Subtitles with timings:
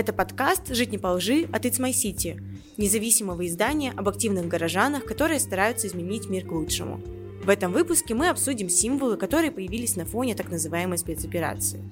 [0.00, 2.42] Это подкаст «Жить не по лжи» от It's My City,
[2.78, 7.02] независимого издания об активных горожанах, которые стараются изменить мир к лучшему.
[7.44, 11.82] В этом выпуске мы обсудим символы, которые появились на фоне так называемой спецоперации.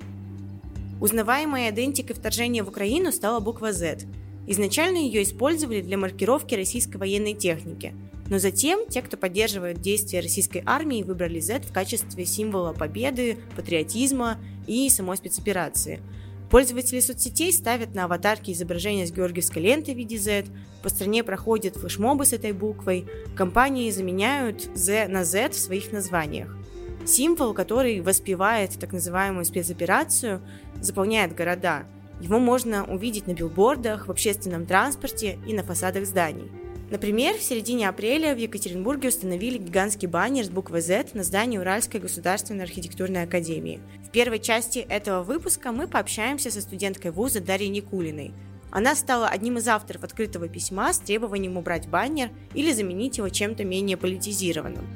[1.03, 4.07] Узнаваемой идентикой вторжения в Украину стала буква Z.
[4.47, 7.93] Изначально ее использовали для маркировки российской военной техники,
[8.31, 14.39] но затем те, кто поддерживает действия российской армии, выбрали Z в качестве символа победы, патриотизма
[14.67, 16.01] и самой спецоперации–
[16.51, 20.47] Пользователи соцсетей ставят на аватарки изображения с георгиевской лентой в виде Z,
[20.83, 26.57] по стране проходят флешмобы с этой буквой, компании заменяют Z на Z в своих названиях.
[27.05, 30.41] Символ, который воспевает так называемую спецоперацию,
[30.81, 31.85] заполняет города.
[32.21, 36.51] Его можно увидеть на билбордах, в общественном транспорте и на фасадах зданий.
[36.91, 42.01] Например, в середине апреля в Екатеринбурге установили гигантский баннер с буквой Z на здании Уральской
[42.01, 43.81] государственной архитектурной академии.
[44.07, 48.33] В первой части этого выпуска мы пообщаемся со студенткой вуза Дарьей Никулиной.
[48.71, 53.65] Она стала одним из авторов открытого письма с требованием убрать баннер или заменить его чем-то
[53.65, 54.87] менее политизированным.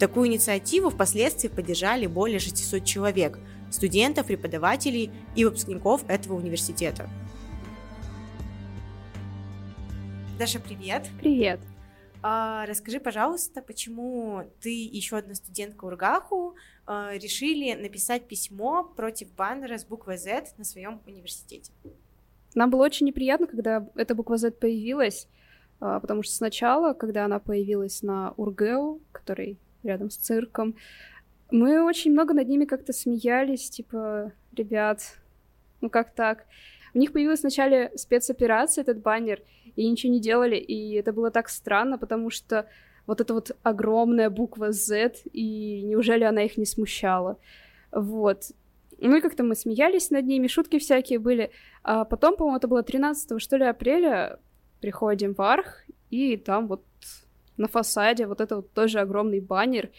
[0.00, 3.38] Такую инициативу впоследствии поддержали более 600 человек–
[3.70, 7.08] студентов, преподавателей и выпускников этого университета.
[10.38, 11.08] Даша, привет.
[11.20, 11.60] Привет.
[12.22, 19.30] А, расскажи, пожалуйста, почему ты и еще одна студентка Ургаху а, решили написать письмо против
[19.34, 21.70] баннера с буквой Z на своем университете?
[22.54, 25.28] Нам было очень неприятно, когда эта буква Z появилась,
[25.80, 30.76] а, потому что сначала, когда она появилась на Ургеу, который рядом с цирком,
[31.50, 35.18] мы очень много над ними как-то смеялись, типа, ребят,
[35.82, 36.46] ну как так?
[36.94, 39.42] У них появилась вначале спецоперация, этот баннер,
[39.76, 42.66] и ничего не делали, и это было так странно, потому что
[43.06, 47.38] вот эта вот огромная буква Z, и неужели она их не смущала?
[47.90, 48.52] Вот.
[48.98, 51.50] Ну и как-то мы смеялись над ними, шутки всякие были.
[51.82, 54.38] А потом, по-моему, это было 13 что ли апреля,
[54.80, 56.84] приходим в Арх, и там вот
[57.56, 59.90] на фасаде вот это вот тоже огромный баннер,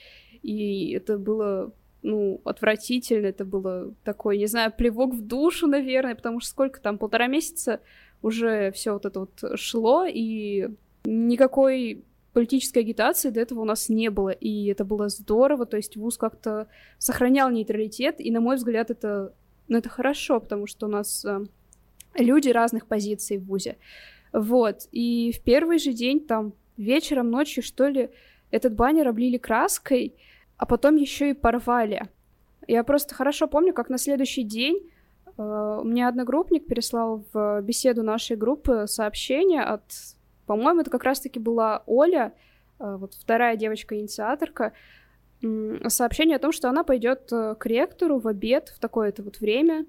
[0.41, 6.41] и это было ну, отвратительно, это было такой, не знаю, плевок в душу, наверное, потому
[6.41, 7.79] что сколько там, полтора месяца
[8.21, 10.69] уже все вот это вот шло, и
[11.05, 12.03] никакой
[12.33, 16.17] политической агитации до этого у нас не было, и это было здорово, то есть ВУЗ
[16.17, 19.33] как-то сохранял нейтралитет, и, на мой взгляд, это,
[19.67, 21.45] ну, это хорошо, потому что у нас э,
[22.15, 23.77] люди разных позиций в ВУЗе.
[24.33, 28.09] Вот, и в первый же день, там, вечером, ночью, что ли,
[28.49, 30.15] этот баннер облили краской,
[30.57, 32.09] а потом еще и порвали.
[32.67, 34.89] Я просто хорошо помню, как на следующий день
[35.37, 39.83] э, мне одногруппник переслал в беседу нашей группы сообщение от,
[40.45, 42.33] по-моему, это как раз-таки была Оля,
[42.79, 44.73] э, вот вторая девочка-инициаторка,
[45.41, 49.39] э, сообщение о том, что она пойдет э, к ректору в обед в такое-то вот
[49.39, 49.85] время,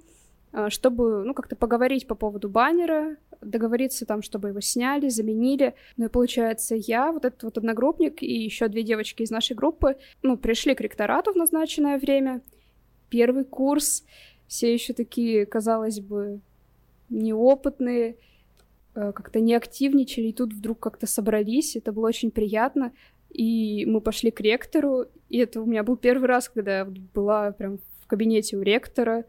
[0.52, 5.74] э, чтобы, ну, как-то поговорить по поводу баннера, договориться там, чтобы его сняли, заменили.
[5.96, 9.96] Ну и получается, я, вот этот вот одногруппник и еще две девочки из нашей группы,
[10.22, 12.42] ну, пришли к ректорату в назначенное время.
[13.08, 14.04] Первый курс,
[14.46, 16.40] все еще такие, казалось бы,
[17.08, 18.16] неопытные,
[18.94, 22.92] э, как-то не активничали, и тут вдруг как-то собрались, это было очень приятно,
[23.30, 27.52] и мы пошли к ректору, и это у меня был первый раз, когда я была
[27.52, 29.24] прям в кабинете у ректора,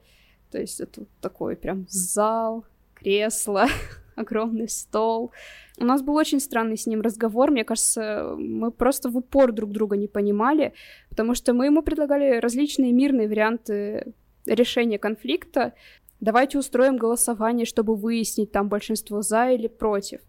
[0.52, 3.68] то есть это вот такой прям зал, кресло,
[4.16, 5.32] огромный стол.
[5.78, 7.52] У нас был очень странный с ним разговор.
[7.52, 10.74] Мне кажется, мы просто в упор друг друга не понимали,
[11.10, 14.14] потому что мы ему предлагали различные мирные варианты
[14.46, 15.74] решения конфликта.
[16.22, 20.22] Давайте устроим голосование, чтобы выяснить, там большинство за или против.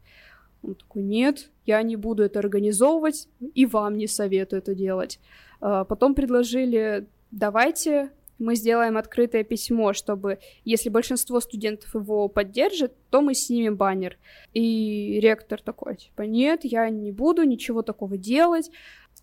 [0.63, 5.21] Он такой, нет, я не буду это организовывать, и вам не советую это делать.
[5.61, 13.21] А потом предложили, давайте мы сделаем открытое письмо, чтобы, если большинство студентов его поддержит, то
[13.21, 14.19] мы снимем баннер.
[14.53, 18.71] И ректор такой, типа, нет, я не буду ничего такого делать.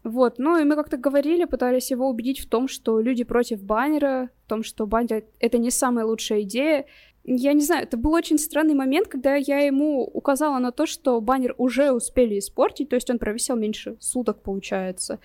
[0.03, 4.29] Вот, ну и мы как-то говорили, пытались его убедить в том, что люди против баннера,
[4.45, 6.85] в том, что баннер— это не самая лучшая идея.
[7.23, 11.21] Я не знаю, это был очень странный момент, когда я ему указала на то, что
[11.21, 15.19] баннер уже успели испортить, то есть он провисел меньше суток, получается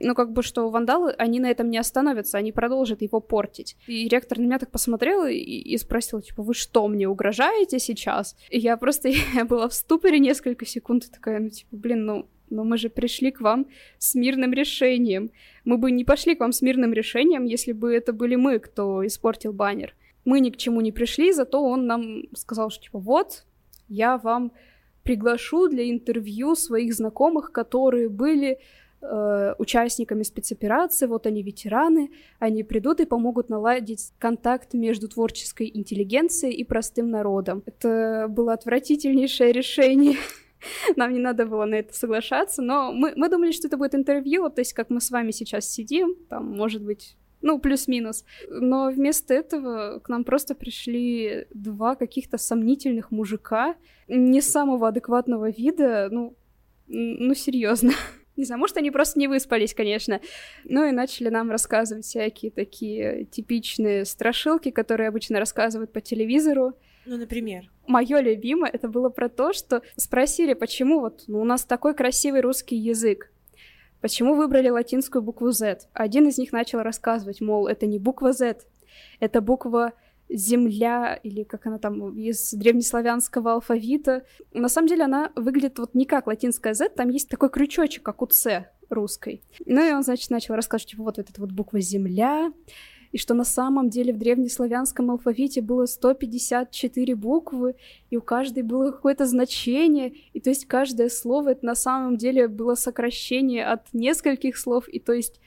[0.00, 3.76] ну, как бы, что вандалы, они на этом не остановятся, они продолжат его портить.
[3.86, 8.36] И ректор на меня так посмотрел и, и спросил, типа, вы что, мне угрожаете сейчас?
[8.50, 12.26] И я просто, я была в ступоре несколько секунд, и такая, ну, типа, блин, ну,
[12.48, 13.66] но мы же пришли к вам
[13.98, 15.30] с мирным решением.
[15.64, 19.06] Мы бы не пошли к вам с мирным решением, если бы это были мы, кто
[19.06, 19.94] испортил баннер.
[20.24, 23.44] Мы ни к чему не пришли, зато он нам сказал, что, типа, вот,
[23.88, 24.52] я вам
[25.02, 28.58] приглашу для интервью своих знакомых, которые были
[29.02, 36.54] э, участниками спецоперации, вот они ветераны, они придут и помогут наладить контакт между творческой интеллигенцией
[36.54, 37.62] и простым народом.
[37.66, 40.16] Это было отвратительнейшее решение.
[40.96, 44.50] Нам не надо было на это соглашаться, но мы, мы думали, что это будет интервью,
[44.50, 48.24] то есть как мы с вами сейчас сидим, там, может быть, ну, плюс-минус.
[48.48, 53.76] Но вместо этого к нам просто пришли два каких-то сомнительных мужика,
[54.08, 56.36] не самого адекватного вида, ну,
[56.86, 57.92] ну, серьезно.
[58.40, 60.18] Не знаю, может, они просто не выспались, конечно.
[60.64, 66.72] Ну и начали нам рассказывать всякие такие типичные страшилки, которые обычно рассказывают по телевизору.
[67.04, 67.70] Ну, например?
[67.86, 72.40] Мое любимое, это было про то, что спросили, почему вот ну, у нас такой красивый
[72.40, 73.30] русский язык,
[74.00, 75.80] почему выбрали латинскую букву Z.
[75.92, 78.60] Один из них начал рассказывать, мол, это не буква Z,
[79.18, 79.92] это буква
[80.30, 84.24] земля, или как она там, из древнеславянского алфавита.
[84.52, 88.22] На самом деле она выглядит вот не как латинская Z, там есть такой крючочек, как
[88.22, 89.42] у C русской.
[89.66, 92.52] Ну и он, значит, начал рассказывать, типа, вот эта вот буква земля,
[93.12, 97.74] и что на самом деле в древнеславянском алфавите было 154 буквы,
[98.08, 102.46] и у каждой было какое-то значение, и то есть каждое слово это на самом деле
[102.46, 105.40] было сокращение от нескольких слов, и то есть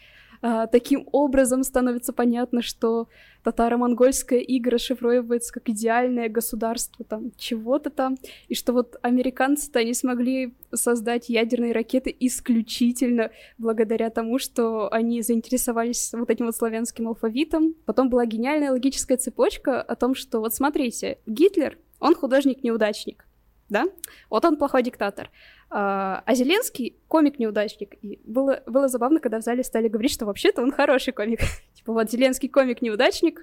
[0.45, 3.07] а, таким образом становится понятно, что
[3.43, 8.17] татаро-монгольская ига расшифровывается как идеальное государство там чего-то там,
[8.49, 16.11] и что вот американцы-то они смогли создать ядерные ракеты исключительно благодаря тому, что они заинтересовались
[16.11, 17.73] вот этим вот славянским алфавитом.
[17.85, 23.25] Потом была гениальная логическая цепочка о том, что вот смотрите, Гитлер, он художник-неудачник,
[23.73, 23.85] да?
[24.29, 25.29] Вот он плохой диктатор.
[25.69, 27.95] А, а Зеленский комик-неудачник.
[28.01, 31.39] И было, было забавно, когда в зале стали говорить, что вообще-то он хороший комик.
[31.73, 33.41] типа вот Зеленский комик-неудачник,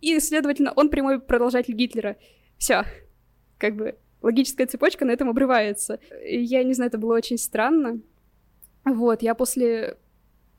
[0.00, 2.16] и, следовательно, он прямой продолжатель Гитлера.
[2.58, 2.84] Все.
[3.58, 6.00] Как бы логическая цепочка на этом обрывается.
[6.24, 8.00] Я не знаю, это было очень странно.
[8.84, 9.98] Вот, я после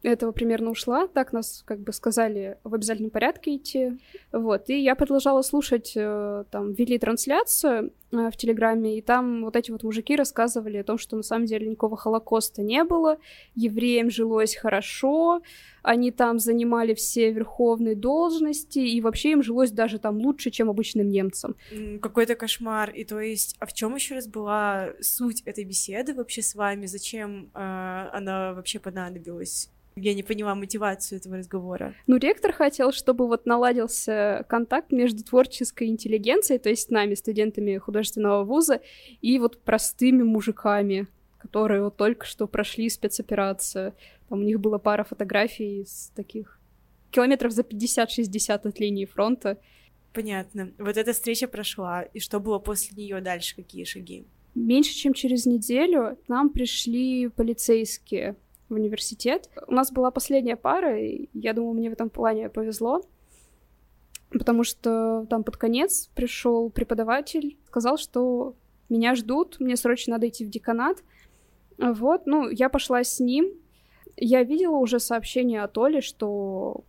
[0.04, 1.08] этого примерно ушла.
[1.08, 4.00] Так нас как бы сказали в обязательном порядке идти.
[4.32, 4.70] Вот.
[4.70, 9.72] И я продолжала слушать, э, там, вели трансляцию э, в Телеграме, и там вот эти
[9.72, 13.18] вот мужики рассказывали о том, что на самом деле никакого Холокоста не было,
[13.56, 15.42] евреям жилось хорошо,
[15.84, 21.10] они там занимали все верховные должности, и вообще им жилось даже там лучше, чем обычным
[21.10, 21.56] немцам.
[22.02, 22.92] Какой-то кошмар.
[22.92, 26.86] И то есть, а в чем еще раз была суть этой беседы вообще с вами?
[26.86, 29.70] Зачем э, она вообще понадобилась?
[29.96, 31.94] Я не поняла мотивацию этого разговора.
[32.08, 38.44] Ну, ректор хотел, чтобы вот наладился контакт между творческой интеллигенцией, то есть нами, студентами художественного
[38.44, 38.82] вуза,
[39.22, 41.08] и вот простыми мужиками,
[41.40, 43.94] которые вот только что прошли спецоперацию.
[44.30, 46.60] Там у них была пара фотографий из таких
[47.12, 49.58] километров за 50-60 от линии фронта.
[50.14, 50.72] Понятно.
[50.78, 54.26] Вот эта встреча прошла, и что было после нее дальше, какие шаги?
[54.56, 58.36] Меньше чем через неделю к нам пришли полицейские
[58.72, 59.50] в университет.
[59.68, 63.04] У нас была последняя пара, и я думаю, мне в этом плане повезло,
[64.32, 68.56] потому что там под конец пришел преподаватель, сказал, что
[68.90, 71.04] меня ждут, мне срочно надо идти в деканат.
[71.78, 73.54] Вот, ну, я пошла с ним.
[74.18, 76.84] Я видела уже сообщение от Оли, что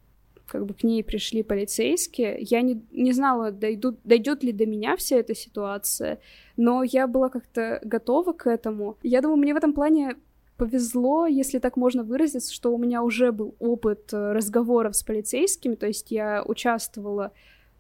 [0.47, 2.39] как бы к ней пришли полицейские.
[2.41, 6.21] Я не, не знала, дойдут, дойдет ли до меня вся эта ситуация,
[6.57, 8.99] но я была как-то готова к этому.
[9.03, 10.17] Я думаю, мне в этом плане
[10.63, 15.75] повезло, если так можно выразиться, что у меня уже был опыт э, разговоров с полицейскими,
[15.75, 17.33] то есть я участвовала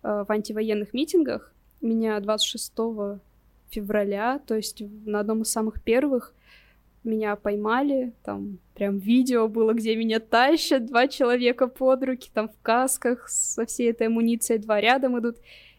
[0.02, 1.54] э, в антивоенных митингах.
[1.80, 2.72] Меня 26
[3.70, 6.34] февраля, то есть на одном из самых первых,
[7.04, 12.60] меня поймали, там прям видео было, где меня тащат два человека под руки, там в
[12.62, 15.36] касках со всей этой амуницией, два рядом идут,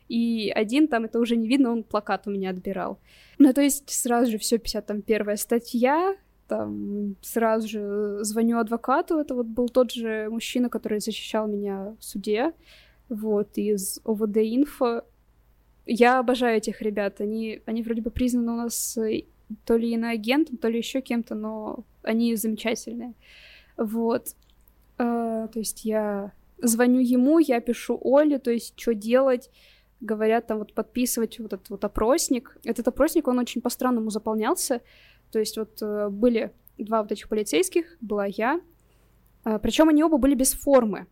[0.07, 2.97] и один там, это уже не видно, он плакат у меня отбирал.
[3.39, 6.15] Ну, то есть сразу же все 51 статья,
[6.47, 12.03] там сразу же звоню адвокату, это вот был тот же мужчина, который защищал меня в
[12.03, 12.53] суде,
[13.09, 15.03] вот, из ОВД Инфо.
[15.85, 18.97] Я обожаю этих ребят, они, они вроде бы признаны у нас
[19.65, 23.13] то ли иноагентом, то ли еще кем-то, но они замечательные.
[23.77, 24.35] Вот.
[24.97, 26.31] Uh, то есть я
[26.61, 29.49] звоню ему, я пишу Оле, то есть что делать,
[30.01, 32.57] говорят там вот подписывать вот этот вот опросник.
[32.63, 34.81] Этот опросник, он очень по-странному заполнялся,
[35.33, 38.61] то есть вот э, были два вот этих полицейских, была я,
[39.43, 41.07] а, причем они оба были без формы.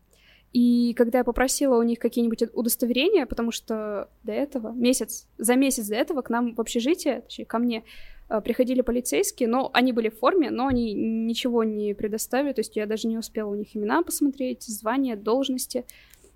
[0.54, 5.88] И когда я попросила у них какие-нибудь удостоверения, потому что до этого, месяц, за месяц
[5.88, 7.84] до этого к нам в общежитие, точнее, ко мне
[8.30, 12.76] э, приходили полицейские, но они были в форме, но они ничего не предоставили, то есть
[12.76, 15.86] я даже не успела у них имена посмотреть, звания, должности.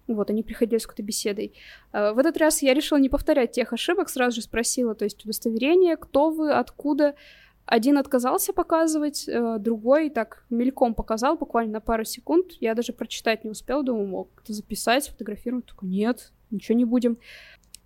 [0.07, 1.53] Вот, они приходили с какой-то беседой.
[1.91, 5.25] Э, в этот раз я решила не повторять тех ошибок, сразу же спросила, то есть
[5.25, 7.15] удостоверение, кто вы, откуда,
[7.65, 12.51] Один отказался показывать, э, другой так мельком показал, буквально на пару секунд.
[12.59, 15.65] Я даже прочитать не успела, думаю, мог это записать, сфотографировать.
[15.65, 17.17] Только нет, ничего не будем.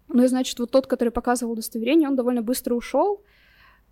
[0.10, 3.24] Ну и значит, вот тот, который показывал удостоверение, он довольно быстро ушел.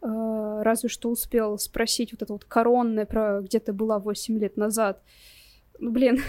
[0.01, 4.57] Э, разве что успел спросить вот это вот коронное про где то была 8 лет
[4.57, 5.01] назад.
[5.79, 6.19] Ну, блин,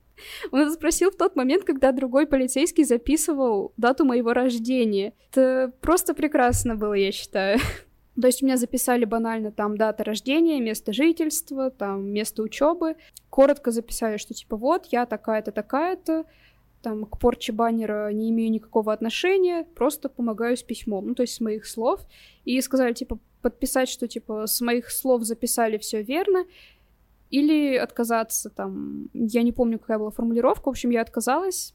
[0.52, 5.12] он это спросил в тот момент, когда другой полицейский записывал дату моего рождения.
[5.30, 7.58] Это просто прекрасно было, я считаю.
[8.20, 12.96] То есть у меня записали банально там дата рождения, место жительства, там место учебы.
[13.30, 16.24] Коротко записали, что типа вот, я такая-то, такая-то,
[16.82, 21.34] там к порче баннера не имею никакого отношения, просто помогаю с письмом, ну то есть
[21.34, 22.00] с моих слов.
[22.44, 26.44] И сказали типа подписать, что типа с моих слов записали все верно,
[27.30, 31.74] или отказаться там, я не помню, какая была формулировка, в общем, я отказалась,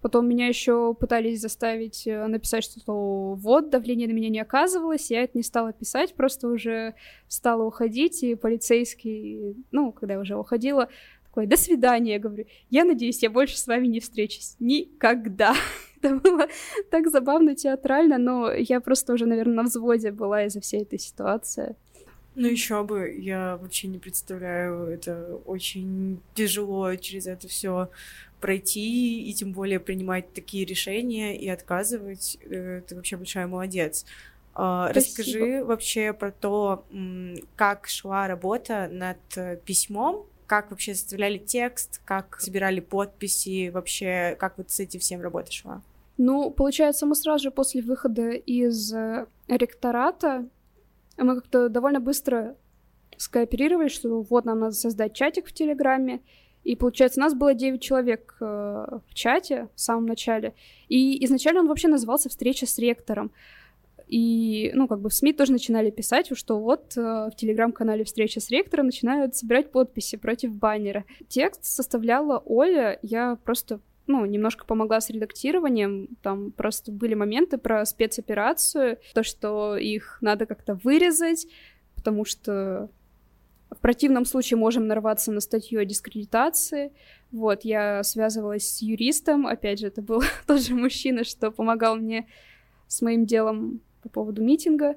[0.00, 5.22] Потом меня еще пытались заставить э, написать, что вот, давление на меня не оказывалось, я
[5.22, 6.94] это не стала писать, просто уже
[7.26, 10.88] стала уходить, и полицейский, ну, когда я уже уходила,
[11.38, 14.56] такой, до свидания, я говорю, я надеюсь, я больше с вами не встречусь.
[14.58, 15.54] Никогда.
[16.02, 16.46] Это было
[16.90, 21.76] так забавно, театрально, но я просто уже, наверное, на взводе была из-за всей этой ситуации.
[22.38, 27.90] Ну еще бы, я вообще не представляю, это очень тяжело через это все
[28.40, 32.38] пройти и тем более принимать такие решения и отказывать.
[32.44, 34.06] Э, ты вообще большая молодец.
[34.54, 35.18] А, Спасибо.
[35.18, 36.84] Расскажи вообще про то,
[37.56, 44.58] как шла работа над э, письмом, как вообще составляли текст, как собирали подписи, вообще как
[44.58, 45.82] вот с этим всем работа шла?
[46.18, 50.48] Ну, получается, мы сразу же после выхода из э, ректората
[51.24, 52.56] мы как-то довольно быстро
[53.16, 56.20] скооперировали, что вот нам надо создать чатик в Телеграме,
[56.64, 60.54] и получается, нас было 9 человек э, в чате в самом начале.
[60.88, 63.30] И изначально он вообще назывался «Встреча с ректором».
[64.06, 68.40] И, ну, как бы в СМИ тоже начинали писать, что вот э, в телеграм-канале «Встреча
[68.40, 71.04] с ректором» начинают собирать подписи против баннера.
[71.28, 76.08] Текст составляла Оля, я просто ну, немножко помогла с редактированием.
[76.22, 81.46] Там просто были моменты про спецоперацию, то, что их надо как-то вырезать,
[81.94, 82.88] потому что
[83.70, 86.92] в противном случае можем нарваться на статью о дискредитации.
[87.30, 92.26] Вот, я связывалась с юристом, опять же, это был тот же мужчина, что помогал мне
[92.86, 94.96] с моим делом по поводу митинга.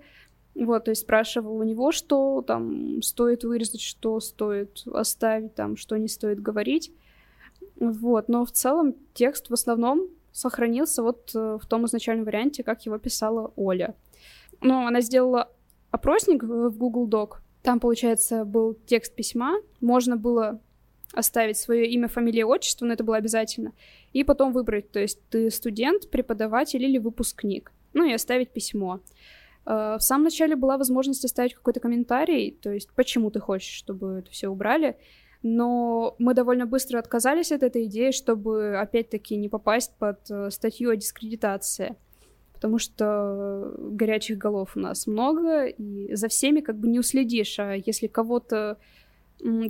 [0.56, 5.98] Вот, то есть спрашивал у него, что там стоит вырезать, что стоит оставить, там, что
[5.98, 6.94] не стоит говорить.
[7.80, 12.86] Вот, но в целом текст в основном сохранился вот э, в том изначальном варианте, как
[12.86, 13.96] его писала Оля.
[14.62, 15.51] Но она сделала
[15.89, 20.60] опросник в Google Doc, там, получается, был текст письма, можно было
[21.13, 23.74] оставить свое имя, фамилия, отчество, но это было обязательно,
[24.13, 29.01] и потом выбрать, то есть ты студент, преподаватель или выпускник, ну и оставить письмо.
[29.65, 34.20] Э, в самом начале была возможность оставить какой-то комментарий, то есть почему ты хочешь, чтобы
[34.20, 34.98] это все убрали,
[35.43, 40.89] но мы довольно быстро отказались от этой идеи, чтобы опять-таки не попасть под э, статью
[40.91, 41.95] о дискредитации
[42.62, 47.74] потому что горячих голов у нас много, и за всеми как бы не уследишь, а
[47.74, 48.77] если кого-то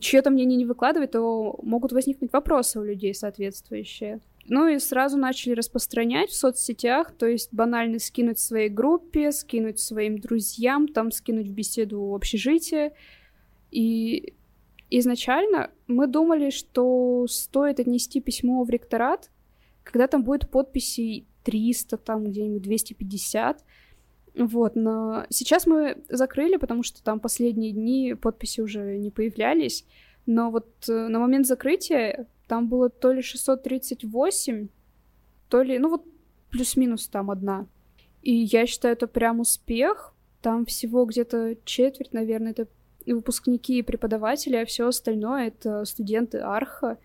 [0.01, 4.19] чье-то мнение не выкладывать, то могут возникнуть вопросы у людей соответствующие.
[4.49, 9.79] Ну и сразу начали распространять в соцсетях, то есть банально скинуть в своей группе, скинуть
[9.79, 12.91] своим друзьям, там скинуть в беседу в общежитие.
[13.69, 14.33] И
[14.99, 19.31] изначально мы думали, что стоит отнести письмо в ректорат,
[19.83, 23.63] когда там будет подписи 300, там где-нибудь 250.
[24.35, 29.85] Вот, но сейчас мы закрыли, потому что там последние дни подписи уже не появлялись.
[30.25, 34.69] Но вот э, на момент закрытия там было то ли 638,
[35.49, 36.05] то ли, ну вот
[36.49, 37.67] плюс-минус там одна.
[38.21, 40.13] И я считаю, это прям успех.
[40.41, 42.67] Там всего где-то четверть, наверное, это
[43.13, 46.97] выпускники и преподаватели, а все остальное это студенты Арха.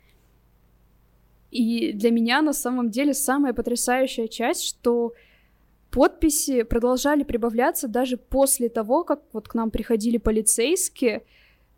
[1.51, 5.15] И для меня на самом деле самая потрясающая часть, что
[5.91, 11.23] подписи продолжали прибавляться даже после того, как вот к нам приходили полицейские,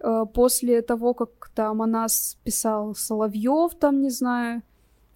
[0.01, 4.63] э, после того, как там о нас писал Соловьев, там, не знаю,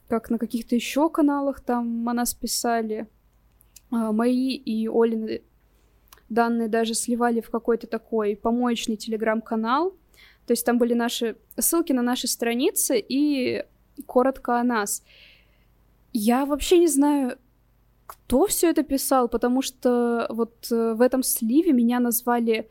[0.09, 3.09] как на каких-то еще каналах там о нас писали.
[3.91, 5.43] Э, мои и Олины
[6.33, 9.95] данные даже сливали в какой-то такой помоечный телеграм-канал.
[10.47, 13.65] То есть там были наши ссылки на наши страницы и
[14.07, 15.03] коротко о нас.
[16.13, 17.39] Я вообще не знаю,
[18.07, 22.69] кто все это писал, потому что вот э, в этом сливе меня назвали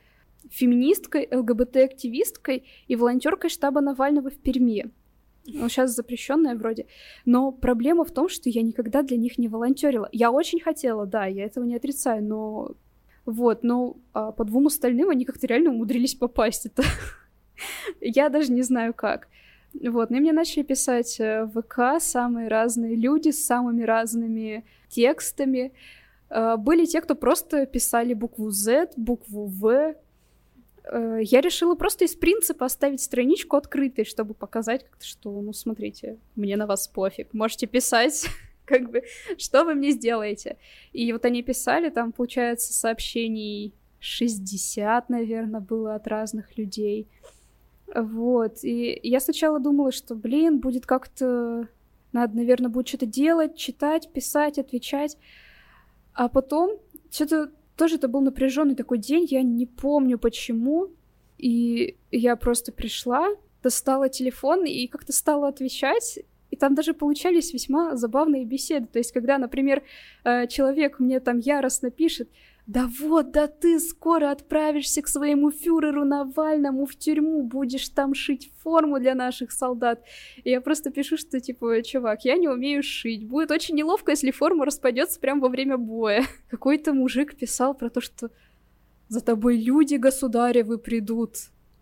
[0.50, 4.92] феминисткой, ЛГБТ-активисткой и волонтеркой штаба Навального в Перми.
[5.46, 6.86] Ну, сейчас запрещенная вроде.
[7.26, 10.08] Но проблема в том, что я никогда для них не волонтерила.
[10.12, 12.76] Я очень хотела, да, я этого не отрицаю, но
[13.26, 16.66] Вот, но а по двум остальным они как-то реально умудрились попасть.
[16.66, 16.84] Это
[18.02, 19.28] я даже не знаю как.
[19.74, 24.66] Вот, ну и мне начали писать э, в ВК самые разные люди с самыми разными
[24.90, 25.72] текстами.
[26.30, 29.96] Э, были те, кто просто писали букву Z, букву В.
[30.84, 36.58] Э, я решила просто из принципа оставить страничку открытой, чтобы показать что, ну, смотрите, мне
[36.58, 38.26] на вас пофиг, можете писать,
[38.72, 39.04] как бы,
[39.38, 40.58] что вы мне сделаете.
[40.94, 47.08] И вот они писали, там, получается, сообщений 60, наверное, было от разных людей.
[47.94, 51.68] Вот, и я сначала думала, что, блин, будет как-то...
[52.14, 55.18] Надо, наверное, будет что-то делать, читать, писать, отвечать.
[56.14, 56.78] А потом
[57.10, 60.90] что-то тоже это был напряженный такой день, я не помню почему.
[61.38, 63.28] И я просто пришла,
[63.64, 66.20] достала телефон и как-то стала отвечать.
[66.52, 68.88] И там даже получались весьма забавные беседы.
[68.88, 69.84] То есть, когда, например,
[70.24, 72.30] э, человек мне там яростно пишет,
[72.68, 78.52] да вот, да ты скоро отправишься к своему фюреру Навальному в тюрьму, будешь там шить
[78.64, 80.04] форму для наших солдат.
[80.44, 83.26] И я просто пишу, что типа, чувак, я не умею шить.
[83.28, 86.24] Будет очень неловко, если форма распадется прямо во время боя.
[86.50, 88.30] Какой-то мужик писал про то, что
[89.08, 91.36] за тобой люди государевы придут.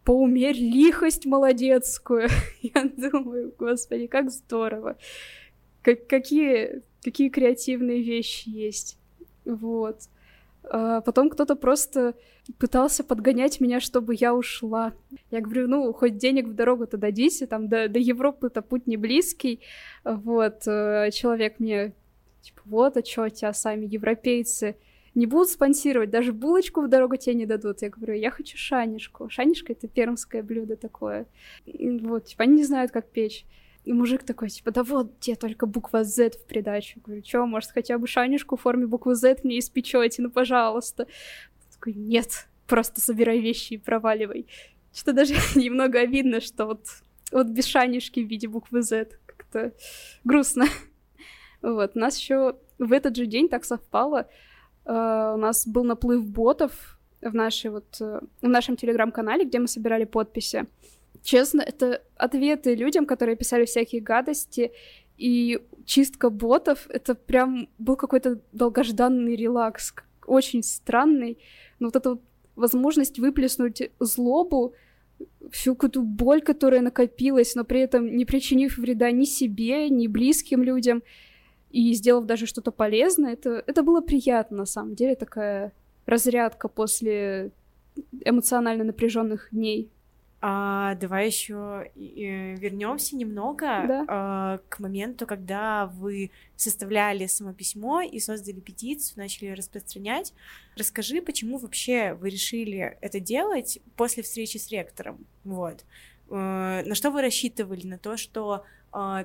[0.03, 2.29] Поумерь лихость молодецкую.
[2.61, 4.97] Я думаю, господи, как здорово.
[5.81, 8.97] Как, какие, какие креативные вещи есть.
[9.45, 10.01] Вот.
[10.63, 12.15] А потом кто-то просто
[12.57, 14.93] пытался подгонять меня, чтобы я ушла.
[15.31, 19.61] Я говорю, ну, хоть денег в дорогу-то дадите, там до, до Европы-то путь не близкий.
[20.03, 21.93] Вот, э, человек мне,
[22.41, 24.75] типа, вот, а чё, тебя сами европейцы
[25.15, 27.81] не будут спонсировать, даже булочку в дорогу тебе не дадут.
[27.81, 29.29] Я говорю, я хочу шанишку.
[29.29, 31.25] Шанишка— это пермское блюдо такое.
[31.65, 33.45] Вот, типа, они не знают, как печь.
[33.85, 36.99] И мужик такой, типа, да вот тебе только буква Z в придачу.
[37.03, 41.07] Говорю, чё, может, хотя бы шанишку в форме буквы Z мне испечете, ну, пожалуйста.
[41.73, 44.47] Такой, нет, просто собирай вещи и проваливай.
[44.93, 46.85] Что даже немного обидно, что вот,
[47.31, 49.09] вот без шанишки в виде буквы Z.
[49.25, 49.73] Как-то
[50.23, 50.65] грустно.
[51.61, 54.29] Вот, у нас еще в этот же день так совпало.
[54.89, 59.67] Uh, у нас был наплыв ботов в, нашей вот, uh, в нашем телеграм-канале, где мы
[59.67, 60.65] собирали подписи.
[61.21, 64.71] Честно, это ответы людям, которые писали всякие гадости,
[65.15, 69.93] и чистка ботов— это прям был какой-то долгожданный релакс,
[70.25, 71.37] очень странный.
[71.79, 72.21] Но вот эта вот
[72.55, 74.73] возможность выплеснуть злобу,
[75.51, 80.63] всю какую-то боль, которая накопилась, но при этом не причинив вреда ни себе, ни близким
[80.63, 81.03] людям,
[81.71, 85.71] и сделав даже что-то полезное, это, это было приятно, на самом деле, такая
[86.05, 87.51] разрядка после
[88.25, 89.89] эмоционально напряженных дней.
[90.41, 94.05] А, давай еще вернемся немного да.
[94.07, 100.33] а, к моменту, когда вы составляли само письмо и создали петицию, начали распространять.
[100.77, 105.25] Расскажи, почему вообще вы решили это делать после встречи с ректором?
[105.43, 105.83] Вот.
[106.29, 107.85] А, на что вы рассчитывали?
[107.85, 108.63] На то, что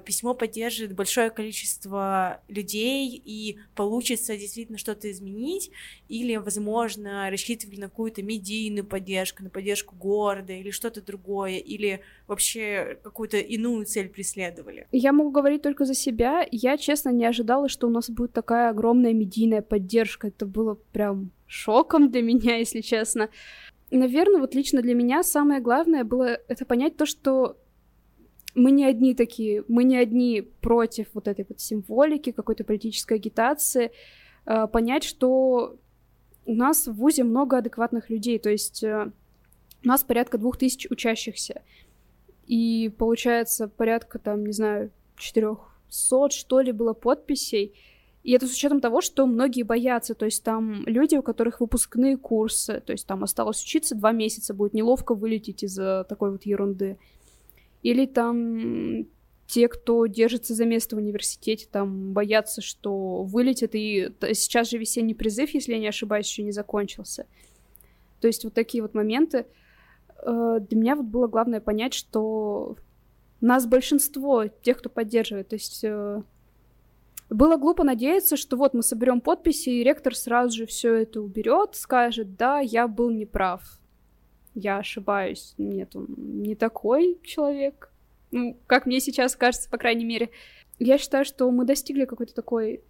[0.04, 5.70] письмо поддержит большое количество людей и получится действительно что-то изменить,
[6.08, 12.98] или, возможно, рассчитывали на какую-то медийную поддержку, на поддержку города или что-то другое, или вообще
[13.02, 14.86] какую-то иную цель преследовали?
[14.92, 16.46] Я могу говорить только за себя.
[16.50, 20.28] Я, честно, не ожидала, что у нас будет такая огромная медийная поддержка.
[20.28, 23.28] Это было прям шоком для меня, если честно.
[23.90, 27.58] Наверное, вот лично для меня самое главное было это понять то, что
[28.54, 33.92] мы не одни такие, мы не одни против вот этой вот символики, какой-то политической агитации,
[34.46, 35.76] э, понять, что
[36.46, 39.10] у нас в ВУЗе много адекватных людей, то есть э,
[39.84, 41.62] у нас порядка двух тысяч учащихся,
[42.46, 47.74] и получается порядка там, не знаю, четырехсот что ли было подписей,
[48.22, 52.16] и это с учетом того, что многие боятся, то есть там люди, у которых выпускные
[52.16, 56.98] курсы, то есть там осталось учиться два месяца, будет неловко вылететь из-за такой вот ерунды.
[57.84, 59.06] Или там
[59.46, 65.14] те, кто держится за место в университете, там боятся, что вылетят, и сейчас же весенний
[65.14, 67.26] призыв, если я не ошибаюсь, еще не закончился.
[68.20, 69.44] То есть вот такие вот моменты.
[70.22, 72.76] Э, для меня вот было главное понять, что
[73.42, 75.48] нас большинство тех, кто поддерживает.
[75.48, 76.22] То есть э,
[77.28, 81.74] было глупо надеяться, что вот мы соберем подписи, и ректор сразу же все это уберет,
[81.74, 83.78] скажет, да, я был неправ
[84.54, 85.54] я ошибаюсь.
[85.58, 87.90] Нет, он не такой человек.
[88.30, 90.30] Ну, как мне сейчас кажется, по крайней мере.
[90.78, 92.82] Я считаю, что мы достигли какой-то такой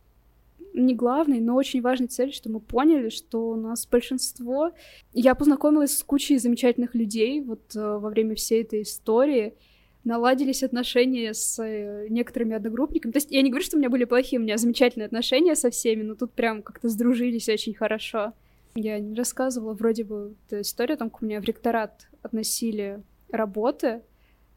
[0.73, 4.73] не главной, но очень важной цели, что мы поняли, что у нас большинство...
[5.13, 9.55] Я познакомилась с кучей замечательных людей вот э, во время всей этой истории.
[10.03, 13.13] Наладились отношения с э, некоторыми одногруппниками.
[13.13, 15.71] То есть я не говорю, что у меня были плохие, у меня замечательные отношения со
[15.71, 18.33] всеми, но тут прям как-то сдружились очень хорошо.
[18.75, 24.03] Я рассказывала, вроде бы, эта история, там, к мне в ректорат относили работы.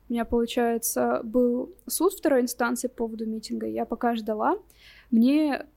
[0.10, 3.68] У меня, получается, был суд второй инстанции по поводу митинга.
[3.68, 4.58] Я пока ждала.
[5.12, 5.68] Мне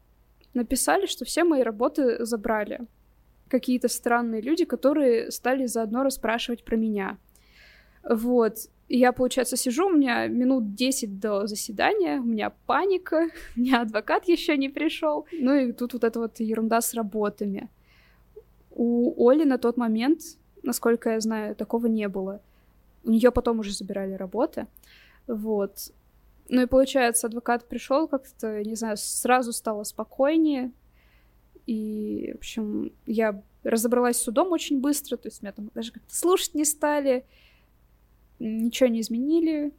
[0.54, 2.80] написали, что все мои работы забрали.
[3.48, 7.18] Какие-то странные люди, которые стали заодно расспрашивать про меня.
[8.02, 8.56] Вот.
[8.88, 13.82] И я, получается, сижу, у меня минут 10 до заседания, у меня паника, у меня
[13.82, 15.26] адвокат еще не пришел.
[15.32, 17.68] Ну и тут вот эта вот ерунда с работами.
[18.70, 20.20] У Оли на тот момент,
[20.62, 22.40] насколько я знаю, такого не было.
[23.04, 24.66] У нее потом уже забирали работы.
[25.26, 25.92] Вот.
[26.48, 30.72] Ну и получается, адвокат пришел как-то, не знаю, сразу стало спокойнее.
[31.66, 36.14] И, в общем, я разобралась с судом очень быстро, то есть меня там даже как-то
[36.14, 37.24] слушать не стали
[38.40, 39.72] ничего не изменили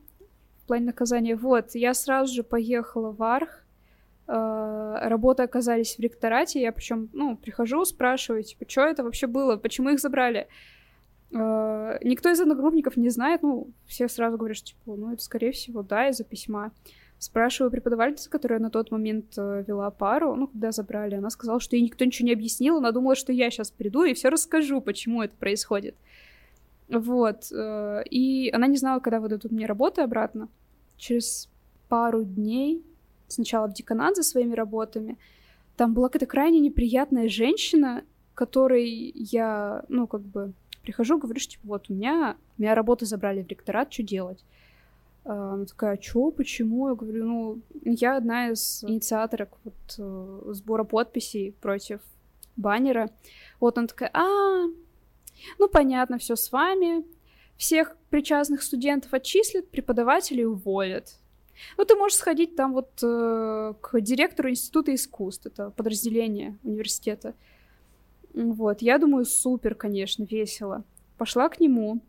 [0.63, 1.35] в плане наказания.
[1.35, 3.60] Вот, я сразу же поехала в Арх,
[4.33, 9.89] работы оказались в ректорате, я причем, ну, прихожу, спрашиваю, типа, что это вообще было, почему
[9.89, 10.47] их забрали?
[11.33, 15.51] Э, никто из одногруппников не знает, ну, все сразу говорят, что, типа, ну, это, скорее
[15.51, 16.71] всего, да, из-за письма.
[17.19, 21.75] Спрашиваю преподавательницы, которая на тот момент э, вела пару, ну, когда забрали, она сказала, что
[21.75, 25.21] ей никто ничего не объяснил, она думала, что я сейчас приду и все расскажу, почему
[25.21, 25.95] это происходит.
[26.89, 27.51] Вот.
[27.51, 30.49] Э, и она не знала, когда выдадут мне работы обратно.
[30.97, 31.49] Через
[31.87, 32.83] пару дней,
[33.31, 35.17] сначала в деканат за своими работами,
[35.77, 41.67] там была какая-то крайне неприятная женщина, которой я, ну, как бы, прихожу, говорю, что, типа,
[41.67, 44.43] вот, у меня, у меня работы забрали в ректорат, что делать?
[45.23, 46.89] А, она такая, а чё, почему?
[46.89, 52.01] Я говорю, ну, я одна из инициаторок вот, э, сбора подписей против
[52.55, 53.09] баннера.
[53.59, 54.67] Вот она такая, а,
[55.59, 57.05] ну, понятно, все с вами.
[57.57, 61.19] Всех причастных студентов отчислят, преподавателей уволят.
[61.77, 67.33] Ну, ты можешь сходить там вот э, к директору Института искусств, это подразделение университета.
[68.33, 70.83] Вот, я думаю, супер, конечно, весело.
[71.17, 72.01] Пошла к нему.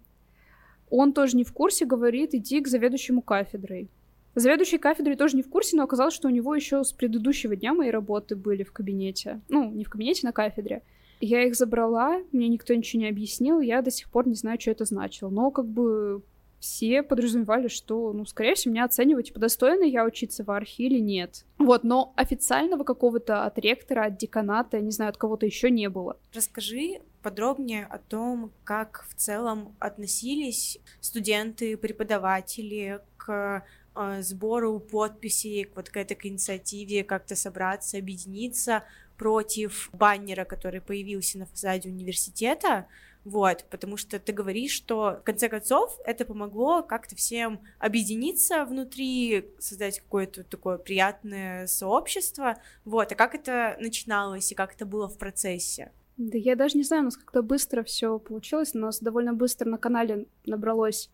[0.91, 3.88] Он тоже не в курсе, говорит, иди к заведующему кафедрой.
[4.35, 7.75] Заведующий кафедрой тоже не в курсе, но оказалось, что у него еще с предыдущего дня
[7.75, 9.41] мои работы были в кабинете.
[9.49, 10.83] Ну, не в кабинете, на кафедре.
[11.21, 14.71] Я их забрала, мне никто ничего не объяснил, я до сих пор не знаю, что
[14.71, 15.29] это значило.
[15.29, 16.23] Но как бы
[16.62, 21.01] все подразумевали, что, ну, скорее всего, меня оценивать, типа, достойна я учиться в архе или
[21.01, 21.44] нет.
[21.59, 26.16] Вот, но официального какого-то от ректора, от деканата, не знаю, от кого-то еще не было.
[26.33, 33.64] Расскажи подробнее о том, как в целом относились студенты, преподаватели к
[33.96, 38.85] э, сбору подписей, вот к этой инициативе, как-то собраться, объединиться,
[39.23, 42.89] против баннера, который появился на фасаде университета,
[43.25, 49.49] вот, потому что ты говоришь, что в конце концов это помогло как-то всем объединиться внутри,
[49.61, 55.17] создать какое-то такое приятное сообщество, вот, а как это начиналось и как это было в
[55.19, 55.93] процессе?
[56.17, 59.69] Да я даже не знаю, у нас как-то быстро все получилось, у нас довольно быстро
[59.69, 61.11] на канале набралось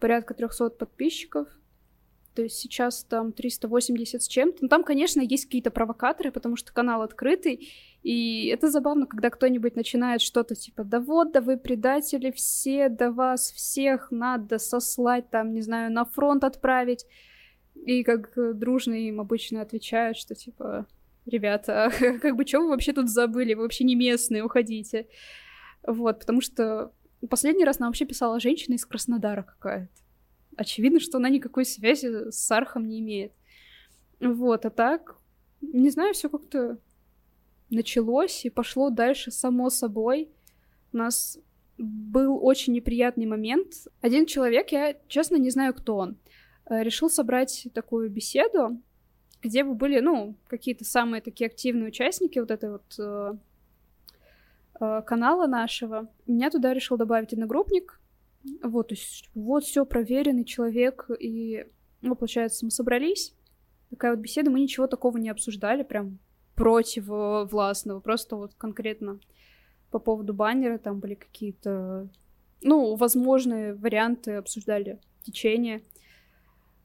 [0.00, 1.46] порядка 300 подписчиков,
[2.38, 4.58] то есть сейчас там 380 с чем-то.
[4.60, 7.68] Ну, там, конечно, есть какие-то провокаторы, потому что канал открытый,
[8.04, 13.10] и это забавно, когда кто-нибудь начинает что-то типа «Да вот, да вы предатели все, да
[13.10, 17.06] вас всех надо сослать, там, не знаю, на фронт отправить».
[17.74, 20.86] И как дружно им обычно отвечают, что типа
[21.26, 21.90] «Ребята,
[22.22, 23.54] как бы что вы вообще тут забыли?
[23.54, 25.08] Вы вообще не местные, уходите».
[25.84, 26.92] Вот, потому что
[27.28, 30.07] последний раз нам вообще писала женщина из Краснодара какая-то
[30.58, 33.32] очевидно, что она никакой связи с Архом не имеет.
[34.20, 35.16] Вот, а так,
[35.60, 36.78] не знаю, все как-то
[37.70, 40.28] началось и пошло дальше само собой.
[40.92, 41.38] У нас
[41.78, 43.72] был очень неприятный момент.
[44.00, 46.16] Один человек, я честно не знаю, кто он,
[46.68, 48.80] э, решил собрать такую беседу,
[49.40, 53.34] где бы были, ну, какие-то самые такие активные участники вот этой вот э,
[54.80, 56.08] э, канала нашего.
[56.26, 58.00] Меня туда решил добавить одногруппник,
[58.62, 61.66] вот, то есть, вот все проверенный человек, и,
[62.00, 63.34] ну, получается, мы собрались,
[63.90, 66.18] такая вот беседа, мы ничего такого не обсуждали, прям
[66.54, 69.20] против властного, просто вот конкретно
[69.90, 72.08] по поводу баннера там были какие-то,
[72.62, 75.82] ну, возможные варианты, обсуждали течение.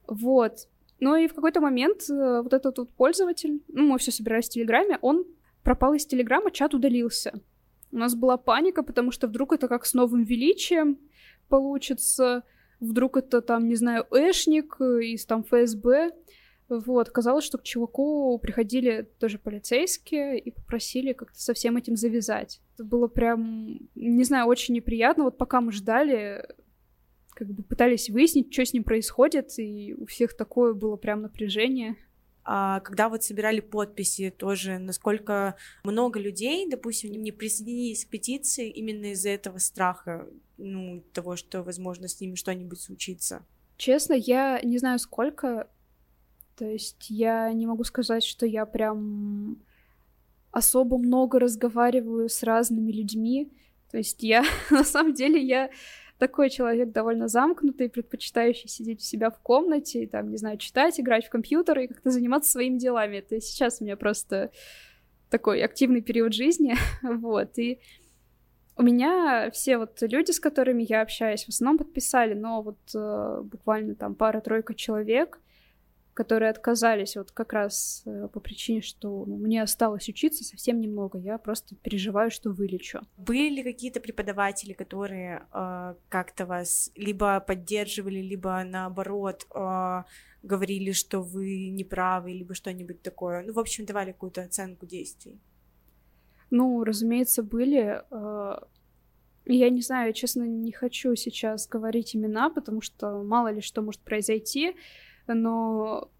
[0.06, 0.68] Вот.
[1.00, 4.52] Ну и в какой-то момент э, вот этот вот пользователь, ну, мы все собирались в
[4.52, 5.26] Телеграме, он
[5.62, 7.40] пропал из Телеграма, чат удалился.
[7.90, 10.98] У нас была паника, потому что вдруг это как с новым величием,
[11.48, 12.42] получится,
[12.80, 16.12] вдруг это там, не знаю, эшник из там ФСБ.
[16.68, 22.60] Вот, казалось, что к чуваку приходили тоже полицейские и попросили как-то со всем этим завязать.
[22.74, 25.24] Это было прям, не знаю, очень неприятно.
[25.24, 26.46] Вот пока мы ждали,
[27.34, 31.96] как бы пытались выяснить, что с ним происходит, и у всех такое было прям напряжение.
[32.44, 39.12] А когда вот собирали подписи тоже, насколько много людей, допустим, не присоединились к петиции именно
[39.12, 40.28] из-за этого страха,
[40.58, 43.44] ну, того, что, возможно, с ними что-нибудь случится?
[43.76, 45.68] Честно, я не знаю сколько,
[46.56, 49.58] то есть я не могу сказать, что я прям
[50.50, 53.50] особо много разговариваю с разными людьми,
[53.90, 55.70] то есть я, на самом деле, я
[56.18, 60.98] такой человек довольно замкнутый, предпочитающий сидеть у себя в комнате, и, там, не знаю, читать,
[61.00, 63.16] играть в компьютер и как-то заниматься своими делами.
[63.16, 64.50] Это сейчас у меня просто
[65.30, 67.80] такой активный период жизни, вот, и
[68.76, 73.40] у меня все вот люди, с которыми я общаюсь, в основном подписали, но вот э,
[73.44, 75.40] буквально там пара-тройка человек,
[76.14, 81.18] которые отказались вот как раз э, по причине, что ну, мне осталось учиться совсем немного,
[81.18, 83.00] я просто переживаю, что вылечу.
[83.16, 90.02] Были ли какие-то преподаватели, которые э, как-то вас либо поддерживали, либо наоборот э,
[90.42, 93.42] говорили, что вы неправы, либо что-нибудь такое?
[93.42, 95.40] Ну, в общем, давали какую-то оценку действий.
[96.50, 98.02] Ну, разумеется, были.
[98.10, 98.58] Э,
[99.46, 104.00] я не знаю, честно, не хочу сейчас говорить имена, потому что мало ли что может
[104.00, 104.74] произойти
[105.26, 106.10] но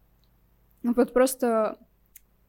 [0.83, 1.79] вот просто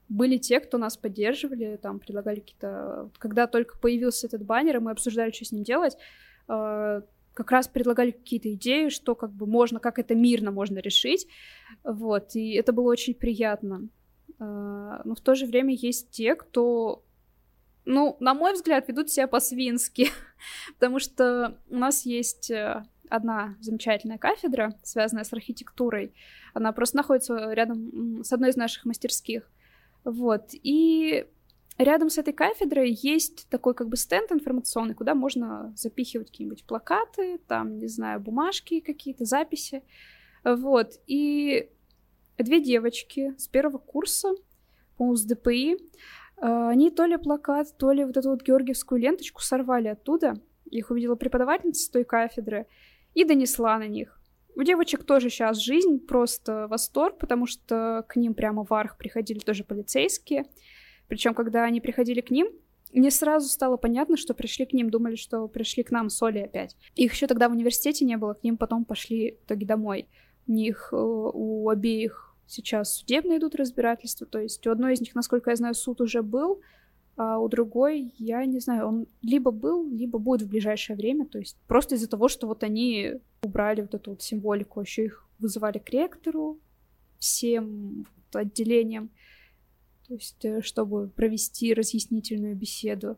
[0.10, 3.10] были те, кто нас поддерживали, там предлагали какие-то...
[3.18, 5.98] Когда только появился этот баннер, и мы обсуждали, что с ним делать,
[6.48, 7.02] э,
[7.34, 11.28] как раз предлагали какие-то идеи, что как бы можно, как это мирно можно решить,
[11.84, 13.90] вот, и это было очень приятно.
[14.40, 17.04] Э, но в то же время есть те, кто,
[17.86, 20.10] ну, на мой взгляд, ведут себя по-свински,
[20.76, 26.14] потому что у нас есть э, одна замечательная кафедра, связанная с архитектурой.
[26.54, 29.50] Она просто находится рядом с одной из наших мастерских.
[30.04, 30.50] Вот.
[30.54, 31.26] И
[31.78, 37.40] рядом с этой кафедрой есть такой как бы стенд информационный, куда можно запихивать какие-нибудь плакаты,
[37.48, 39.84] там, не знаю, бумажки какие-то, записи.
[40.44, 41.00] Вот.
[41.08, 41.70] И
[42.38, 44.36] две девочки с первого курса,
[44.98, 45.78] по-моему, с ДПИ,
[46.38, 50.36] а, они то ли плакат, то ли вот эту вот георгиевскую ленточку сорвали оттуда.
[50.70, 52.68] Их увидела преподавательница с той кафедры
[53.16, 54.22] и донесла на них.
[54.56, 59.40] У девочек тоже сейчас жизнь, просто восторг, потому что к ним прямо в арх приходили
[59.40, 60.46] тоже полицейские.
[61.08, 62.48] Причем, когда они приходили к ним,
[62.94, 66.46] не сразу стало понятно, что пришли к ним, думали, что пришли к нам с Олей
[66.46, 66.78] опять.
[66.96, 70.08] Их еще тогда в университете не было, к ним потом пошли в итоге домой.
[70.48, 75.16] У них, э, у обеих сейчас судебные идут разбирательства, то есть у одной из них,
[75.16, 76.62] насколько я знаю, суд уже был,
[77.18, 81.40] а у другой, я не знаю, он либо был, либо будет в ближайшее время, то
[81.40, 85.78] есть просто из-за того, что вот они убрали вот эту вот символику, еще их вызывали
[85.78, 86.60] к ректору
[87.20, 89.10] всем вот отделениям,
[90.08, 93.18] то есть э, чтобы провести разъяснительную беседу.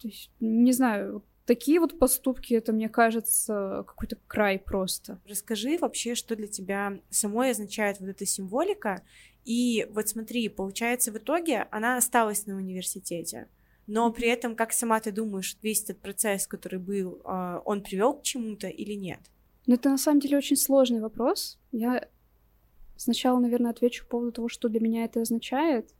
[0.00, 5.20] То есть, не знаю, такие вот поступки, это, мне кажется, какой-то край просто.
[5.26, 9.02] Расскажи вообще, что для тебя самой означает вот эта символика,
[9.44, 13.48] и вот смотри, получается, в итоге она осталась на университете.
[13.86, 18.14] Но при этом, как сама ты думаешь, весь этот процесс, который был, а, он привел
[18.14, 19.20] к чему-то или нет?
[19.66, 21.58] Ну, это на самом деле очень сложный вопрос.
[21.72, 22.08] Я
[22.96, 25.90] сначала, наверное, отвечу по поводу того, что для меня это означает.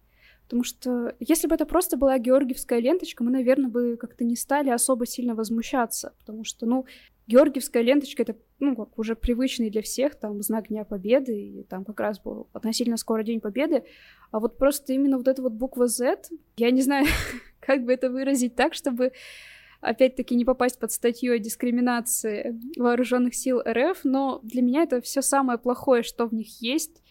[0.45, 4.71] Потому что если бы это просто была георгиевская ленточка, мы, наверное, бы как-то не стали
[4.71, 6.15] особо сильно возмущаться.
[6.19, 6.85] Потому что, ну,
[7.27, 11.85] Георгиевская ленточка— это, ну, как уже привычный для всех, там, знак Дня Победы, и там
[11.85, 13.85] как раз был относительно скоро День Победы,
[14.33, 16.23] а вот просто именно вот эта вот буква Z,
[16.57, 17.07] я не знаю,
[17.61, 19.13] как бы это выразить так, чтобы
[19.81, 25.23] опять-таки не попасть под статью о дискриминации вооруженных сил РФ, но для меня это все
[25.23, 27.03] самое плохое, что в них есть,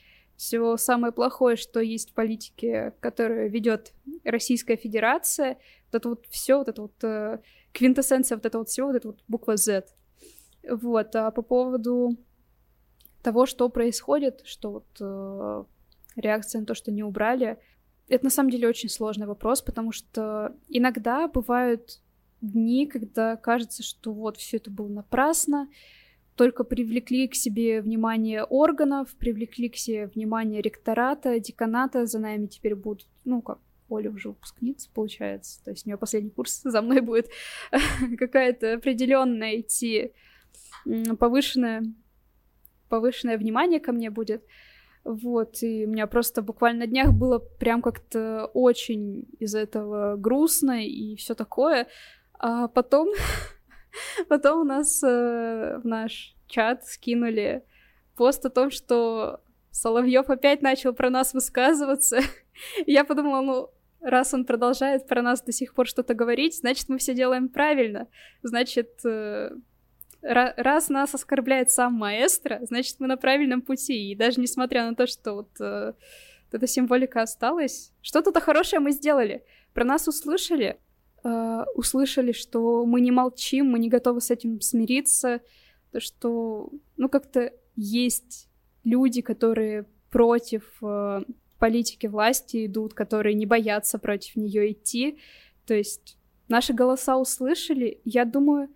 [0.41, 5.60] все самое плохое, что есть в политике, которую ведет Российская Федерация,
[5.91, 7.38] вот это вот все, вот это вот э,
[7.73, 9.86] квинтэссенция вот этого вот всего, вот эта вот буква Z.
[10.67, 12.17] Вот, а по поводу
[13.21, 15.63] того, что происходит, что вот э,
[16.15, 17.60] реакция на то, что не убрали,
[18.08, 22.01] это на самом деле очень сложный вопрос, потому что иногда бывают
[22.41, 25.69] дни, когда кажется, что вот все это было напрасно,
[26.35, 32.75] только привлекли к себе внимание органов, привлекли к себе внимание ректората, деканата, за нами теперь
[32.75, 35.63] будут, ну, как Оля уже выпускница, получается.
[35.63, 37.29] То есть у нее последний курс за мной будет
[38.17, 40.13] какая-то определенная идти
[41.19, 41.83] повышенное,
[42.89, 44.43] повышенное внимание ко мне будет.
[45.03, 50.85] Вот, и у меня просто буквально на днях было прям как-то очень из этого грустно
[50.85, 51.87] и все такое.
[52.33, 53.09] А потом,
[54.30, 57.63] потом у нас э, в наш чат скинули
[58.15, 62.19] пост о том, что Соловьев опять начал про нас высказываться.
[62.86, 63.69] я подумала, ну,
[64.01, 68.08] раз он продолжает про нас до сих пор что-то говорить, значит, мы все делаем правильно.
[68.43, 69.51] Значит, э,
[70.21, 74.12] раз нас оскорбляет сам маэстро, значит, мы на правильном пути.
[74.12, 75.93] И даже несмотря на то, что вот э,
[76.51, 77.93] эта символика осталась.
[78.01, 79.43] Что-то хорошее мы сделали.
[79.73, 80.80] Про нас услышали,
[81.23, 85.41] э, услышали, что мы не молчим, мы не готовы с этим смириться,
[85.91, 88.49] то что, ну, как-то есть
[88.84, 91.23] люди, которые против э,
[91.60, 95.19] политики власти идут, которые не боятся против нее идти.
[95.65, 96.17] То есть
[96.49, 98.01] наши голоса услышали.
[98.03, 98.69] Я думаю,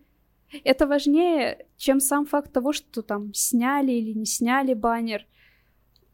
[0.64, 5.26] это важнее, чем сам факт того, что там сняли или не сняли баннер.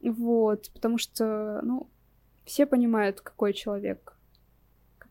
[0.01, 1.87] Вот, потому что, ну,
[2.45, 4.10] все понимают, какой человек,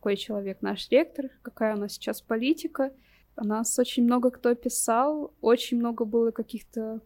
[0.00, 2.90] какой человек наш ректор, какая у нас сейчас политика.
[3.36, 7.02] О нас очень много кто писал, очень много было каких-то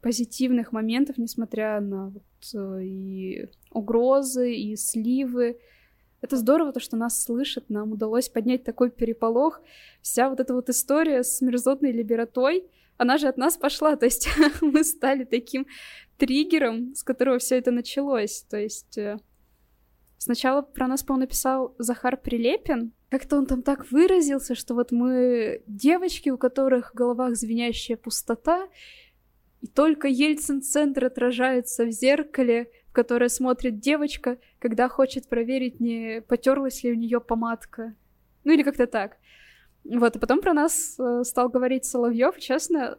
[0.00, 5.60] позитивных моментов, несмотря на вот, э, и угрозы, и сливы.
[6.20, 9.60] Это здорово, то, что нас слышат, нам удалось поднять такой переполох.
[10.00, 12.64] Вся вот эта вот история с мерзотной либератой,
[12.96, 14.28] она же от нас пошла, то есть
[14.60, 15.68] мы стали таким
[16.18, 18.44] триггером, с которого все это началось.
[18.50, 19.20] То есть э,
[20.22, 25.62] сначала про нас, по-моему, написал Захар Прилепин, как-то он там так выразился, что вот мы
[25.66, 28.68] девочки, у которых в головах звенящая пустота,
[29.60, 36.84] и только Ельцин-центр отражается в зеркале, в которое смотрит девочка, когда хочет проверить, не потерлась
[36.84, 37.94] ли у нее помадка.
[38.44, 39.16] Ну или как-то так.
[39.84, 42.38] Вот, и потом про нас э, стал говорить Соловьев.
[42.38, 42.98] Честно,